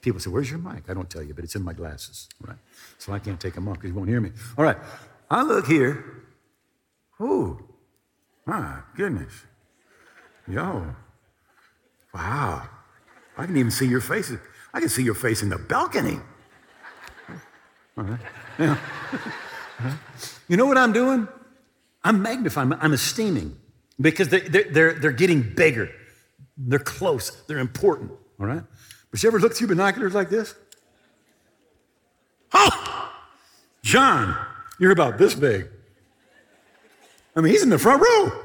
People 0.02 0.20
say, 0.20 0.30
Where's 0.30 0.52
your 0.52 0.60
mic? 0.60 0.84
I 0.90 0.94
don't 0.94 1.10
tell 1.10 1.24
you, 1.24 1.34
but 1.34 1.44
it's 1.44 1.56
in 1.56 1.64
my 1.64 1.74
glasses, 1.74 2.30
right? 2.42 2.58
So 3.00 3.14
I 3.14 3.20
can't 3.20 3.40
take 3.40 3.56
them 3.56 3.68
off 3.68 3.76
because 3.76 3.90
you 3.90 3.96
won't 3.96 4.10
hear 4.10 4.22
me. 4.22 4.32
All 4.58 4.64
right, 4.64 4.78
I 5.32 5.42
look 5.42 5.66
here. 5.66 6.24
Ooh, 7.20 7.58
my 8.46 8.80
goodness. 8.96 9.34
Yo. 10.48 10.94
Wow. 12.14 12.70
I 13.38 13.46
can 13.48 13.58
even 13.58 13.72
see 13.72 13.88
your 13.88 14.02
faces. 14.02 14.40
I 14.74 14.80
can 14.80 14.90
see 14.90 15.04
your 15.04 15.14
face 15.14 15.44
in 15.44 15.50
the 15.50 15.58
balcony. 15.58 16.20
All 17.98 18.04
right. 18.04 18.20
Yeah. 18.60 18.78
you 20.48 20.58
know 20.58 20.68
what 20.68 20.78
I'm 20.78 20.94
doing? 20.94 21.28
I'm 22.04 22.22
magnifying, 22.22 22.72
I'm 22.74 22.94
esteeming 22.94 23.58
because 24.00 24.30
they, 24.30 24.42
are 24.42 24.72
they're, 24.72 24.94
they're 24.94 25.12
getting 25.12 25.42
bigger. 25.42 25.90
They're 26.56 26.78
close, 26.78 27.32
they're 27.48 27.58
important. 27.58 28.12
All 28.40 28.46
right? 28.46 28.62
But 29.10 29.24
you 29.24 29.28
ever 29.28 29.40
look 29.40 29.56
through 29.56 29.70
binoculars 29.70 30.14
like 30.14 30.30
this? 30.30 30.54
Oh, 32.54 33.12
John, 33.82 34.38
you're 34.80 34.92
about 34.92 35.18
this 35.18 35.34
big. 35.34 35.68
I 37.36 37.42
mean, 37.42 37.52
he's 37.52 37.64
in 37.64 37.70
the 37.70 37.80
front 37.80 38.02
row. 38.02 38.44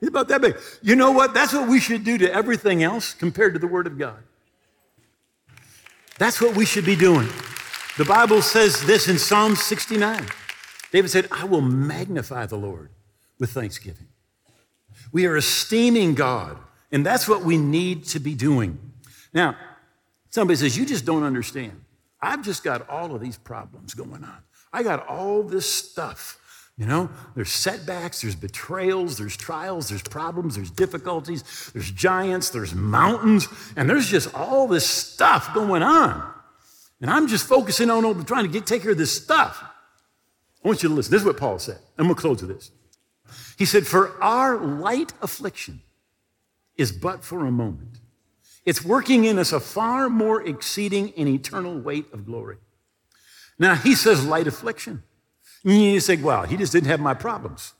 He's 0.00 0.10
about 0.10 0.28
that 0.28 0.42
big. 0.42 0.58
You 0.82 0.96
know 0.96 1.12
what? 1.12 1.32
That's 1.32 1.54
what 1.54 1.68
we 1.68 1.80
should 1.80 2.04
do 2.04 2.18
to 2.18 2.32
everything 2.32 2.82
else 2.82 3.14
compared 3.14 3.54
to 3.54 3.58
the 3.58 3.66
Word 3.66 3.86
of 3.86 3.98
God. 3.98 4.22
That's 6.18 6.40
what 6.40 6.56
we 6.56 6.64
should 6.64 6.84
be 6.84 6.96
doing. 6.96 7.28
The 7.98 8.04
Bible 8.04 8.42
says 8.42 8.82
this 8.86 9.08
in 9.08 9.18
Psalm 9.18 9.56
69. 9.56 10.26
David 10.92 11.10
said, 11.10 11.28
I 11.30 11.44
will 11.44 11.60
magnify 11.60 12.46
the 12.46 12.56
Lord 12.56 12.90
with 13.38 13.50
thanksgiving. 13.50 14.08
We 15.12 15.26
are 15.26 15.36
esteeming 15.36 16.14
God, 16.14 16.58
and 16.90 17.04
that's 17.04 17.28
what 17.28 17.42
we 17.42 17.56
need 17.58 18.04
to 18.06 18.18
be 18.20 18.34
doing. 18.34 18.78
Now, 19.32 19.56
somebody 20.30 20.56
says, 20.56 20.76
You 20.76 20.86
just 20.86 21.04
don't 21.04 21.22
understand. 21.22 21.82
I've 22.20 22.42
just 22.42 22.64
got 22.64 22.88
all 22.88 23.14
of 23.14 23.20
these 23.20 23.36
problems 23.36 23.94
going 23.94 24.24
on. 24.24 24.38
I 24.72 24.82
got 24.82 25.06
all 25.06 25.42
this 25.42 25.70
stuff 25.70 26.38
you 26.78 26.84
know, 26.84 27.08
there's 27.34 27.50
setbacks, 27.50 28.20
there's 28.20 28.34
betrayals, 28.34 29.16
there's 29.16 29.36
trials, 29.36 29.88
there's 29.88 30.02
problems, 30.02 30.56
there's 30.56 30.70
difficulties, 30.70 31.70
there's 31.72 31.90
giants, 31.90 32.50
there's 32.50 32.74
mountains, 32.74 33.48
and 33.76 33.88
there's 33.88 34.08
just 34.08 34.34
all 34.34 34.68
this 34.68 34.86
stuff 34.86 35.54
going 35.54 35.82
on. 35.82 36.34
And 37.00 37.10
I'm 37.10 37.28
just 37.28 37.46
focusing 37.46 37.90
on 37.90 38.24
trying 38.24 38.44
to 38.44 38.50
get 38.50 38.66
take 38.66 38.82
care 38.82 38.92
of 38.92 38.98
this 38.98 39.22
stuff. 39.22 39.62
I 40.62 40.68
want 40.68 40.82
you 40.82 40.88
to 40.90 40.94
listen. 40.94 41.12
This 41.12 41.22
is 41.22 41.26
what 41.26 41.38
Paul 41.38 41.58
said. 41.58 41.78
I'm 41.96 42.06
going 42.06 42.14
to 42.14 42.20
close 42.20 42.42
with 42.42 42.54
this. 42.54 42.70
He 43.56 43.64
said, 43.64 43.86
For 43.86 44.22
our 44.22 44.58
light 44.58 45.12
affliction 45.22 45.80
is 46.76 46.92
but 46.92 47.24
for 47.24 47.46
a 47.46 47.50
moment. 47.50 48.00
It's 48.66 48.84
working 48.84 49.24
in 49.24 49.38
us 49.38 49.52
a 49.52 49.60
far 49.60 50.10
more 50.10 50.42
exceeding 50.42 51.12
and 51.16 51.28
eternal 51.28 51.78
weight 51.78 52.12
of 52.12 52.26
glory. 52.26 52.56
Now, 53.58 53.76
he 53.76 53.94
says 53.94 54.26
light 54.26 54.46
affliction. 54.46 55.04
You 55.66 55.98
say, 55.98 56.16
well, 56.16 56.44
he 56.44 56.56
just 56.56 56.72
didn't 56.72 56.86
have 56.86 57.00
my 57.00 57.12
problems. 57.12 57.74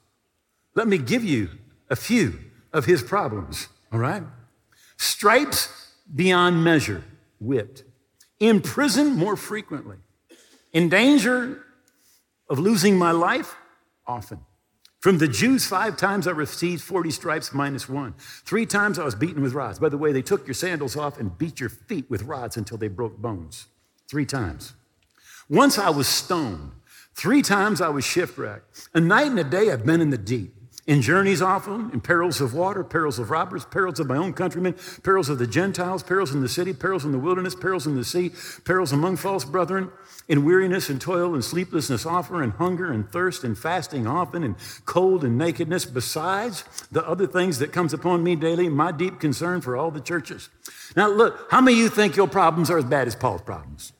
Let 0.75 0.89
me 0.89 0.99
give 0.99 1.23
you 1.23 1.51
a 1.89 1.95
few 1.95 2.39
of 2.73 2.85
his 2.85 3.01
problems, 3.01 3.69
all 3.93 4.01
right? 4.01 4.25
Stripes 4.97 5.93
beyond 6.13 6.65
measure, 6.65 7.05
whipped. 7.39 7.85
In 8.41 8.61
prison 8.61 9.15
more 9.15 9.37
frequently. 9.37 9.97
In 10.73 10.89
danger 10.89 11.63
of 12.51 12.59
losing 12.59 12.99
my 12.99 13.13
life, 13.13 13.55
often. 14.05 14.41
From 14.99 15.19
the 15.19 15.29
Jews, 15.29 15.65
five 15.65 15.97
times 15.97 16.27
I 16.27 16.33
received 16.33 16.83
40 16.83 17.13
stripes 17.13 17.55
minus 17.55 17.89
one. 17.89 18.15
Three 18.19 18.67
times 18.67 18.99
I 18.99 19.05
was 19.05 19.15
beaten 19.15 19.43
with 19.43 19.53
rods. 19.53 19.79
By 19.79 19.91
the 19.91 19.99
way, 19.99 20.11
they 20.11 20.23
took 20.23 20.45
your 20.47 20.55
sandals 20.55 20.97
off 20.97 21.21
and 21.21 21.39
beat 21.39 21.61
your 21.61 21.69
feet 21.69 22.11
with 22.11 22.25
rods 22.25 22.57
until 22.57 22.79
they 22.79 22.89
broke 22.89 23.17
bones. 23.19 23.67
Three 24.11 24.27
times. 24.27 24.73
Once 25.49 25.79
I 25.79 25.91
was 25.91 26.09
stoned. 26.09 26.73
Three 27.17 27.41
times 27.41 27.81
I 27.81 27.89
was 27.89 28.05
shipwrecked. 28.05 28.89
A 28.93 29.01
night 29.01 29.29
and 29.29 29.39
a 29.39 29.45
day 29.45 29.71
I've 29.71 29.87
been 29.87 30.03
in 30.03 30.11
the 30.11 30.19
deep. 30.19 30.53
in 30.87 31.03
journeys 31.03 31.43
often, 31.43 31.91
in 31.93 32.01
perils 32.01 32.41
of 32.41 32.55
water, 32.55 32.85
perils 32.85 33.19
of 33.19 33.31
robbers, 33.31 33.65
perils 33.65 33.99
of 33.99 34.07
my 34.07 34.17
own 34.17 34.33
countrymen, 34.33 34.75
perils 35.03 35.29
of 35.29 35.39
the 35.39 35.47
Gentiles, 35.47 36.03
perils 36.03 36.33
in 36.33 36.41
the 36.41 36.49
city, 36.49 36.73
perils 36.73 37.05
in 37.05 37.11
the 37.11 37.19
wilderness, 37.19 37.57
perils 37.57 37.89
in 37.89 37.97
the 37.97 38.05
sea, 38.05 38.31
perils 38.65 38.93
among 38.93 39.17
false 39.17 39.45
brethren, 39.45 39.91
in 40.29 40.45
weariness 40.45 40.89
and 40.89 41.01
toil 41.01 41.35
and 41.35 41.45
sleeplessness 41.45 42.07
often, 42.07 42.41
and 42.41 42.53
hunger 42.53 42.93
and 42.93 43.11
thirst 43.11 43.43
and 43.43 43.59
fasting 43.59 44.07
often, 44.07 44.45
and 44.45 44.55
cold 44.85 45.25
and 45.25 45.37
nakedness, 45.37 45.85
besides 45.85 46.63
the 46.93 47.05
other 47.05 47.27
things 47.27 47.59
that 47.59 47.73
comes 47.73 47.93
upon 47.93 48.23
me 48.23 48.37
daily, 48.37 48.69
my 48.69 48.93
deep 48.93 49.19
concern 49.19 49.61
for 49.61 49.77
all 49.77 49.91
the 49.91 50.01
churches. 50.01 50.51
Now 50.95 51.09
look, 51.09 51.49
how 51.51 51.61
many 51.61 51.79
of 51.79 51.83
you 51.83 51.89
think 51.89 52.15
your 52.15 52.29
problems 52.29 52.71
are 52.71 52.79
as 52.79 52.85
bad 52.85 53.09
as 53.09 53.17
Paul's 53.17 53.43
problems? 53.43 53.93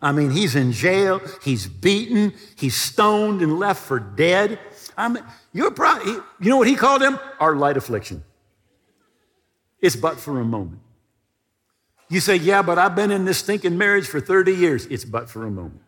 I 0.00 0.12
mean, 0.12 0.30
he's 0.30 0.54
in 0.54 0.72
jail, 0.72 1.20
he's 1.42 1.66
beaten, 1.66 2.32
he's 2.56 2.76
stoned 2.76 3.42
and 3.42 3.58
left 3.58 3.82
for 3.82 3.98
dead. 3.98 4.58
I 4.96 5.08
mean, 5.08 5.24
you're 5.52 5.72
probably, 5.72 6.12
you 6.12 6.50
know 6.50 6.56
what 6.56 6.68
he 6.68 6.76
called 6.76 7.02
them? 7.02 7.18
Our 7.40 7.56
light 7.56 7.76
affliction. 7.76 8.22
It's 9.80 9.96
but 9.96 10.18
for 10.18 10.40
a 10.40 10.44
moment. 10.44 10.80
You 12.08 12.20
say, 12.20 12.36
yeah, 12.36 12.62
but 12.62 12.78
I've 12.78 12.94
been 12.94 13.10
in 13.10 13.24
this 13.24 13.38
stinking 13.38 13.76
marriage 13.76 14.06
for 14.06 14.20
30 14.20 14.52
years. 14.52 14.86
It's 14.86 15.04
but 15.04 15.28
for 15.28 15.46
a 15.46 15.50
moment. 15.50 15.82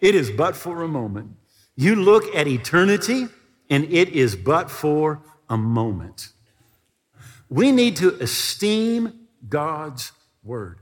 It 0.00 0.14
is 0.14 0.30
but 0.30 0.56
for 0.56 0.82
a 0.82 0.88
moment. 0.88 1.36
You 1.76 1.96
look 1.96 2.34
at 2.34 2.46
eternity, 2.46 3.28
and 3.70 3.84
it 3.84 4.10
is 4.10 4.34
but 4.34 4.70
for 4.70 5.22
a 5.48 5.56
moment. 5.56 6.28
We 7.48 7.70
need 7.70 7.96
to 7.96 8.14
esteem 8.20 9.28
God's 9.48 10.12
word. 10.42 10.78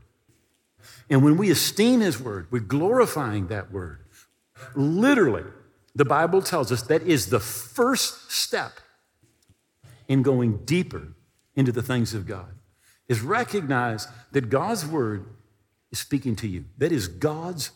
And 1.11 1.25
when 1.25 1.37
we 1.37 1.51
esteem 1.51 2.01
his 2.01 2.20
word, 2.20 2.46
we're 2.51 2.61
glorifying 2.61 3.49
that 3.49 3.73
word. 3.73 4.05
Literally, 4.77 5.44
the 5.94 6.05
Bible 6.05 6.40
tells 6.40 6.70
us 6.70 6.83
that 6.83 7.03
is 7.03 7.27
the 7.27 7.40
first 7.40 8.31
step 8.31 8.73
in 10.09 10.23
going 10.23 10.59
deeper 10.64 11.09
into 11.57 11.73
the 11.73 11.83
things 11.83 12.14
of 12.14 12.27
God, 12.27 12.49
is 13.09 13.20
recognize 13.20 14.07
that 14.31 14.51
God's 14.51 14.87
word 14.87 15.27
is 15.90 15.99
speaking 15.99 16.37
to 16.37 16.49
you. 16.49 16.64
That 16.79 16.92
is 16.92 17.09
God's 17.09 17.73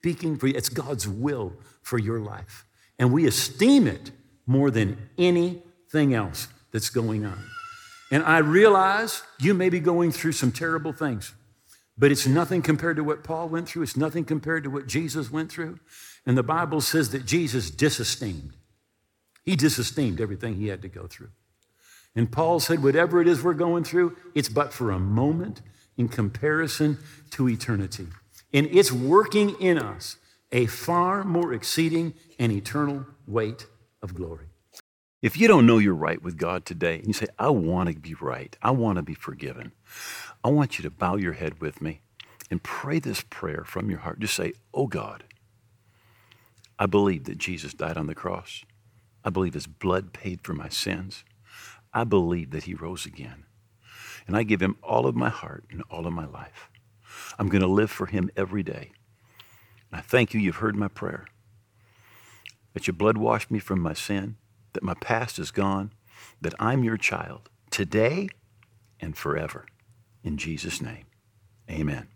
speaking 0.00 0.36
for 0.36 0.48
you. 0.48 0.54
It's 0.56 0.68
God's 0.68 1.08
will 1.08 1.52
for 1.82 1.98
your 1.98 2.18
life. 2.18 2.64
And 2.98 3.12
we 3.12 3.26
esteem 3.26 3.86
it 3.86 4.10
more 4.46 4.70
than 4.70 5.08
anything 5.18 6.14
else 6.14 6.48
that's 6.72 6.90
going 6.90 7.24
on. 7.24 7.44
And 8.10 8.22
I 8.22 8.38
realize 8.38 9.22
you 9.40 9.54
may 9.54 9.68
be 9.68 9.80
going 9.80 10.12
through 10.12 10.32
some 10.32 10.52
terrible 10.52 10.92
things. 10.92 11.32
But 11.98 12.12
it's 12.12 12.26
nothing 12.26 12.60
compared 12.62 12.96
to 12.96 13.04
what 13.04 13.24
Paul 13.24 13.48
went 13.48 13.68
through. 13.68 13.82
It's 13.82 13.96
nothing 13.96 14.24
compared 14.24 14.64
to 14.64 14.70
what 14.70 14.86
Jesus 14.86 15.30
went 15.30 15.50
through. 15.50 15.78
And 16.26 16.36
the 16.36 16.42
Bible 16.42 16.80
says 16.80 17.10
that 17.10 17.24
Jesus 17.24 17.70
disesteemed. 17.70 18.52
He 19.44 19.56
disesteemed 19.56 20.20
everything 20.20 20.56
he 20.56 20.68
had 20.68 20.82
to 20.82 20.88
go 20.88 21.06
through. 21.06 21.30
And 22.14 22.30
Paul 22.30 22.60
said, 22.60 22.82
whatever 22.82 23.20
it 23.20 23.28
is 23.28 23.42
we're 23.42 23.54
going 23.54 23.84
through, 23.84 24.16
it's 24.34 24.48
but 24.48 24.72
for 24.72 24.90
a 24.90 24.98
moment 24.98 25.62
in 25.96 26.08
comparison 26.08 26.98
to 27.30 27.48
eternity. 27.48 28.08
And 28.52 28.66
it's 28.66 28.92
working 28.92 29.50
in 29.60 29.78
us 29.78 30.16
a 30.52 30.66
far 30.66 31.24
more 31.24 31.52
exceeding 31.52 32.14
and 32.38 32.52
eternal 32.52 33.06
weight 33.26 33.66
of 34.02 34.14
glory. 34.14 34.46
If 35.22 35.36
you 35.38 35.48
don't 35.48 35.66
know 35.66 35.78
you're 35.78 35.94
right 35.94 36.22
with 36.22 36.36
God 36.36 36.64
today, 36.64 36.96
and 36.96 37.06
you 37.06 37.12
say, 37.12 37.26
I 37.38 37.48
want 37.48 37.88
to 37.88 37.98
be 37.98 38.14
right, 38.14 38.56
I 38.62 38.70
want 38.70 38.96
to 38.96 39.02
be 39.02 39.14
forgiven, 39.14 39.72
I 40.46 40.48
want 40.48 40.78
you 40.78 40.84
to 40.84 40.90
bow 40.90 41.16
your 41.16 41.32
head 41.32 41.60
with 41.60 41.82
me 41.82 42.02
and 42.52 42.62
pray 42.62 43.00
this 43.00 43.20
prayer 43.20 43.64
from 43.66 43.90
your 43.90 43.98
heart. 43.98 44.20
Just 44.20 44.36
say, 44.36 44.52
Oh 44.72 44.86
God, 44.86 45.24
I 46.78 46.86
believe 46.86 47.24
that 47.24 47.38
Jesus 47.38 47.74
died 47.74 47.96
on 47.96 48.06
the 48.06 48.14
cross. 48.14 48.62
I 49.24 49.30
believe 49.30 49.54
his 49.54 49.66
blood 49.66 50.12
paid 50.12 50.42
for 50.42 50.54
my 50.54 50.68
sins. 50.68 51.24
I 51.92 52.04
believe 52.04 52.52
that 52.52 52.62
he 52.62 52.74
rose 52.74 53.06
again. 53.06 53.42
And 54.28 54.36
I 54.36 54.44
give 54.44 54.62
him 54.62 54.76
all 54.84 55.08
of 55.08 55.16
my 55.16 55.30
heart 55.30 55.64
and 55.68 55.82
all 55.90 56.06
of 56.06 56.12
my 56.12 56.26
life. 56.26 56.70
I'm 57.40 57.48
going 57.48 57.62
to 57.62 57.66
live 57.66 57.90
for 57.90 58.06
him 58.06 58.30
every 58.36 58.62
day. 58.62 58.92
And 59.90 59.98
I 59.98 60.00
thank 60.00 60.32
you, 60.32 60.38
you've 60.38 60.56
heard 60.56 60.76
my 60.76 60.86
prayer. 60.86 61.26
That 62.72 62.86
your 62.86 62.94
blood 62.94 63.18
washed 63.18 63.50
me 63.50 63.58
from 63.58 63.80
my 63.80 63.94
sin, 63.94 64.36
that 64.74 64.84
my 64.84 64.94
past 64.94 65.40
is 65.40 65.50
gone, 65.50 65.90
that 66.40 66.54
I'm 66.60 66.84
your 66.84 66.98
child 66.98 67.50
today 67.68 68.28
and 69.00 69.16
forever. 69.16 69.66
In 70.26 70.38
Jesus' 70.38 70.82
name, 70.82 71.04
amen. 71.70 72.08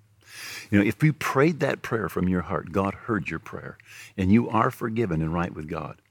You 0.68 0.80
know, 0.80 0.84
if 0.84 1.00
you 1.00 1.12
prayed 1.12 1.60
that 1.60 1.80
prayer 1.80 2.08
from 2.08 2.28
your 2.28 2.42
heart, 2.42 2.72
God 2.72 2.92
heard 2.92 3.30
your 3.30 3.38
prayer, 3.38 3.78
and 4.16 4.32
you 4.32 4.48
are 4.50 4.72
forgiven 4.72 5.22
and 5.22 5.32
right 5.32 5.54
with 5.54 5.68
God. 5.68 6.02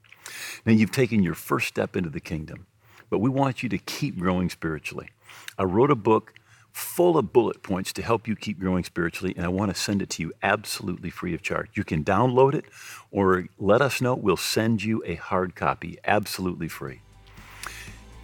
Now 0.64 0.72
you've 0.72 0.92
taken 0.92 1.22
your 1.22 1.34
first 1.34 1.68
step 1.68 1.96
into 1.96 2.08
the 2.08 2.18
kingdom, 2.18 2.66
but 3.10 3.18
we 3.18 3.28
want 3.28 3.62
you 3.62 3.68
to 3.68 3.76
keep 3.76 4.18
growing 4.18 4.48
spiritually. 4.48 5.10
I 5.58 5.64
wrote 5.64 5.90
a 5.90 5.94
book 5.94 6.32
full 6.72 7.18
of 7.18 7.34
bullet 7.34 7.62
points 7.62 7.92
to 7.92 8.02
help 8.02 8.26
you 8.26 8.34
keep 8.34 8.58
growing 8.58 8.84
spiritually, 8.84 9.34
and 9.36 9.44
I 9.44 9.50
want 9.50 9.70
to 9.70 9.78
send 9.78 10.00
it 10.00 10.08
to 10.10 10.22
you 10.22 10.32
absolutely 10.42 11.10
free 11.10 11.34
of 11.34 11.42
charge. 11.42 11.68
You 11.74 11.84
can 11.84 12.02
download 12.02 12.54
it 12.54 12.64
or 13.10 13.44
let 13.58 13.82
us 13.82 14.00
know. 14.00 14.14
We'll 14.14 14.38
send 14.38 14.82
you 14.82 15.02
a 15.04 15.16
hard 15.16 15.54
copy 15.54 15.98
absolutely 16.06 16.68
free. 16.68 17.02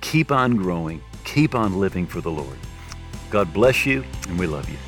Keep 0.01 0.33
on 0.33 0.57
growing, 0.57 1.03
keep 1.25 1.55
on 1.55 1.79
living 1.79 2.07
for 2.07 2.23
the 2.23 2.31
Lord. 2.31 2.57
God 3.31 3.53
bless 3.53 3.85
you, 3.85 4.05
and 4.29 4.39
we 4.39 4.47
love 4.47 4.69
you. 4.69 4.79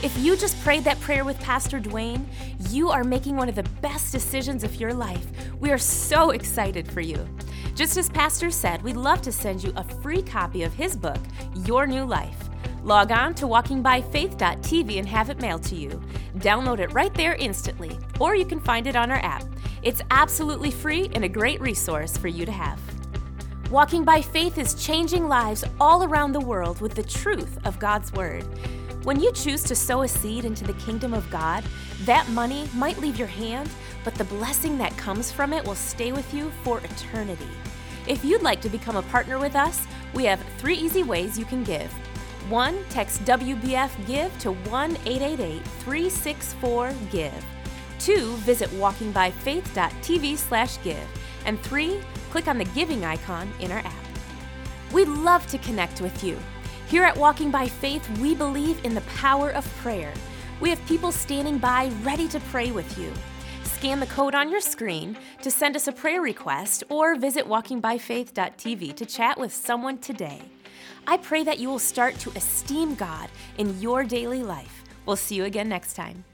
If 0.00 0.16
you 0.18 0.36
just 0.36 0.60
prayed 0.62 0.84
that 0.84 1.00
prayer 1.00 1.24
with 1.24 1.40
Pastor 1.40 1.80
Duane, 1.80 2.28
you 2.70 2.88
are 2.88 3.02
making 3.02 3.36
one 3.36 3.48
of 3.48 3.56
the 3.56 3.64
best 3.82 4.12
decisions 4.12 4.62
of 4.62 4.76
your 4.76 4.94
life. 4.94 5.26
We 5.58 5.72
are 5.72 5.78
so 5.78 6.30
excited 6.30 6.90
for 6.90 7.00
you. 7.00 7.28
Just 7.74 7.96
as 7.96 8.08
Pastor 8.08 8.50
said, 8.50 8.82
we'd 8.82 8.96
love 8.96 9.22
to 9.22 9.32
send 9.32 9.64
you 9.64 9.72
a 9.76 9.82
free 9.82 10.22
copy 10.22 10.62
of 10.62 10.72
his 10.72 10.96
book, 10.96 11.18
Your 11.64 11.86
New 11.86 12.04
Life. 12.04 12.48
Log 12.84 13.10
on 13.10 13.34
to 13.34 13.46
walkingbyfaith.tv 13.46 14.98
and 14.98 15.08
have 15.08 15.30
it 15.30 15.40
mailed 15.40 15.64
to 15.64 15.74
you. 15.74 16.00
Download 16.36 16.78
it 16.78 16.92
right 16.92 17.12
there 17.14 17.34
instantly, 17.34 17.98
or 18.20 18.36
you 18.36 18.44
can 18.44 18.60
find 18.60 18.86
it 18.86 18.96
on 18.96 19.10
our 19.10 19.22
app. 19.24 19.44
It's 19.82 20.02
absolutely 20.10 20.70
free 20.70 21.10
and 21.14 21.24
a 21.24 21.28
great 21.28 21.60
resource 21.60 22.16
for 22.16 22.28
you 22.28 22.46
to 22.46 22.52
have. 22.52 22.80
Walking 23.70 24.02
by 24.02 24.22
Faith 24.22 24.56
is 24.56 24.82
changing 24.82 25.28
lives 25.28 25.62
all 25.78 26.02
around 26.02 26.32
the 26.32 26.40
world 26.40 26.80
with 26.80 26.94
the 26.94 27.02
truth 27.02 27.58
of 27.66 27.78
God's 27.78 28.10
Word. 28.14 28.42
When 29.04 29.20
you 29.20 29.30
choose 29.32 29.62
to 29.64 29.74
sow 29.74 30.00
a 30.02 30.08
seed 30.08 30.46
into 30.46 30.64
the 30.64 30.72
kingdom 30.74 31.12
of 31.12 31.30
God, 31.30 31.62
that 32.04 32.26
money 32.30 32.66
might 32.74 32.98
leave 32.98 33.18
your 33.18 33.28
hand, 33.28 33.68
but 34.04 34.14
the 34.14 34.24
blessing 34.24 34.78
that 34.78 34.96
comes 34.96 35.30
from 35.30 35.52
it 35.52 35.62
will 35.66 35.74
stay 35.74 36.12
with 36.12 36.32
you 36.32 36.50
for 36.64 36.78
eternity. 36.78 37.50
If 38.06 38.24
you'd 38.24 38.40
like 38.40 38.62
to 38.62 38.70
become 38.70 38.96
a 38.96 39.02
partner 39.02 39.38
with 39.38 39.54
us, 39.54 39.86
we 40.14 40.24
have 40.24 40.42
three 40.56 40.76
easy 40.76 41.02
ways 41.02 41.38
you 41.38 41.44
can 41.44 41.62
give. 41.62 41.92
One, 42.48 42.82
text 42.88 43.22
WBF 43.26 44.06
Give 44.06 44.38
to 44.38 44.52
1 44.52 44.92
888 45.04 45.62
364 45.62 46.94
Give. 47.10 47.44
Two, 47.98 48.34
visit 48.36 48.70
walkingbyfaith.tv 48.70 50.38
slash 50.38 50.82
give. 50.82 51.06
And 51.44 51.60
three, 51.60 52.00
click 52.30 52.48
on 52.48 52.58
the 52.58 52.64
giving 52.66 53.04
icon 53.04 53.52
in 53.60 53.72
our 53.72 53.78
app. 53.78 54.04
We'd 54.92 55.08
love 55.08 55.46
to 55.48 55.58
connect 55.58 56.00
with 56.00 56.24
you. 56.24 56.38
Here 56.88 57.04
at 57.04 57.16
Walking 57.16 57.50
by 57.50 57.68
Faith, 57.68 58.08
we 58.18 58.34
believe 58.34 58.84
in 58.84 58.94
the 58.94 59.02
power 59.02 59.50
of 59.50 59.66
prayer. 59.76 60.12
We 60.60 60.70
have 60.70 60.84
people 60.86 61.12
standing 61.12 61.58
by 61.58 61.92
ready 62.02 62.26
to 62.28 62.40
pray 62.40 62.70
with 62.70 62.98
you. 62.98 63.12
Scan 63.64 64.00
the 64.00 64.06
code 64.06 64.34
on 64.34 64.50
your 64.50 64.60
screen 64.60 65.16
to 65.42 65.50
send 65.50 65.76
us 65.76 65.86
a 65.86 65.92
prayer 65.92 66.20
request 66.20 66.82
or 66.88 67.14
visit 67.16 67.46
walkingbyfaith.tv 67.46 68.96
to 68.96 69.06
chat 69.06 69.38
with 69.38 69.52
someone 69.52 69.98
today. 69.98 70.40
I 71.06 71.16
pray 71.16 71.44
that 71.44 71.58
you 71.58 71.68
will 71.68 71.78
start 71.78 72.18
to 72.20 72.32
esteem 72.34 72.94
God 72.94 73.30
in 73.56 73.80
your 73.80 74.04
daily 74.04 74.42
life. 74.42 74.84
We'll 75.06 75.16
see 75.16 75.36
you 75.36 75.44
again 75.44 75.68
next 75.68 75.94
time. 75.94 76.24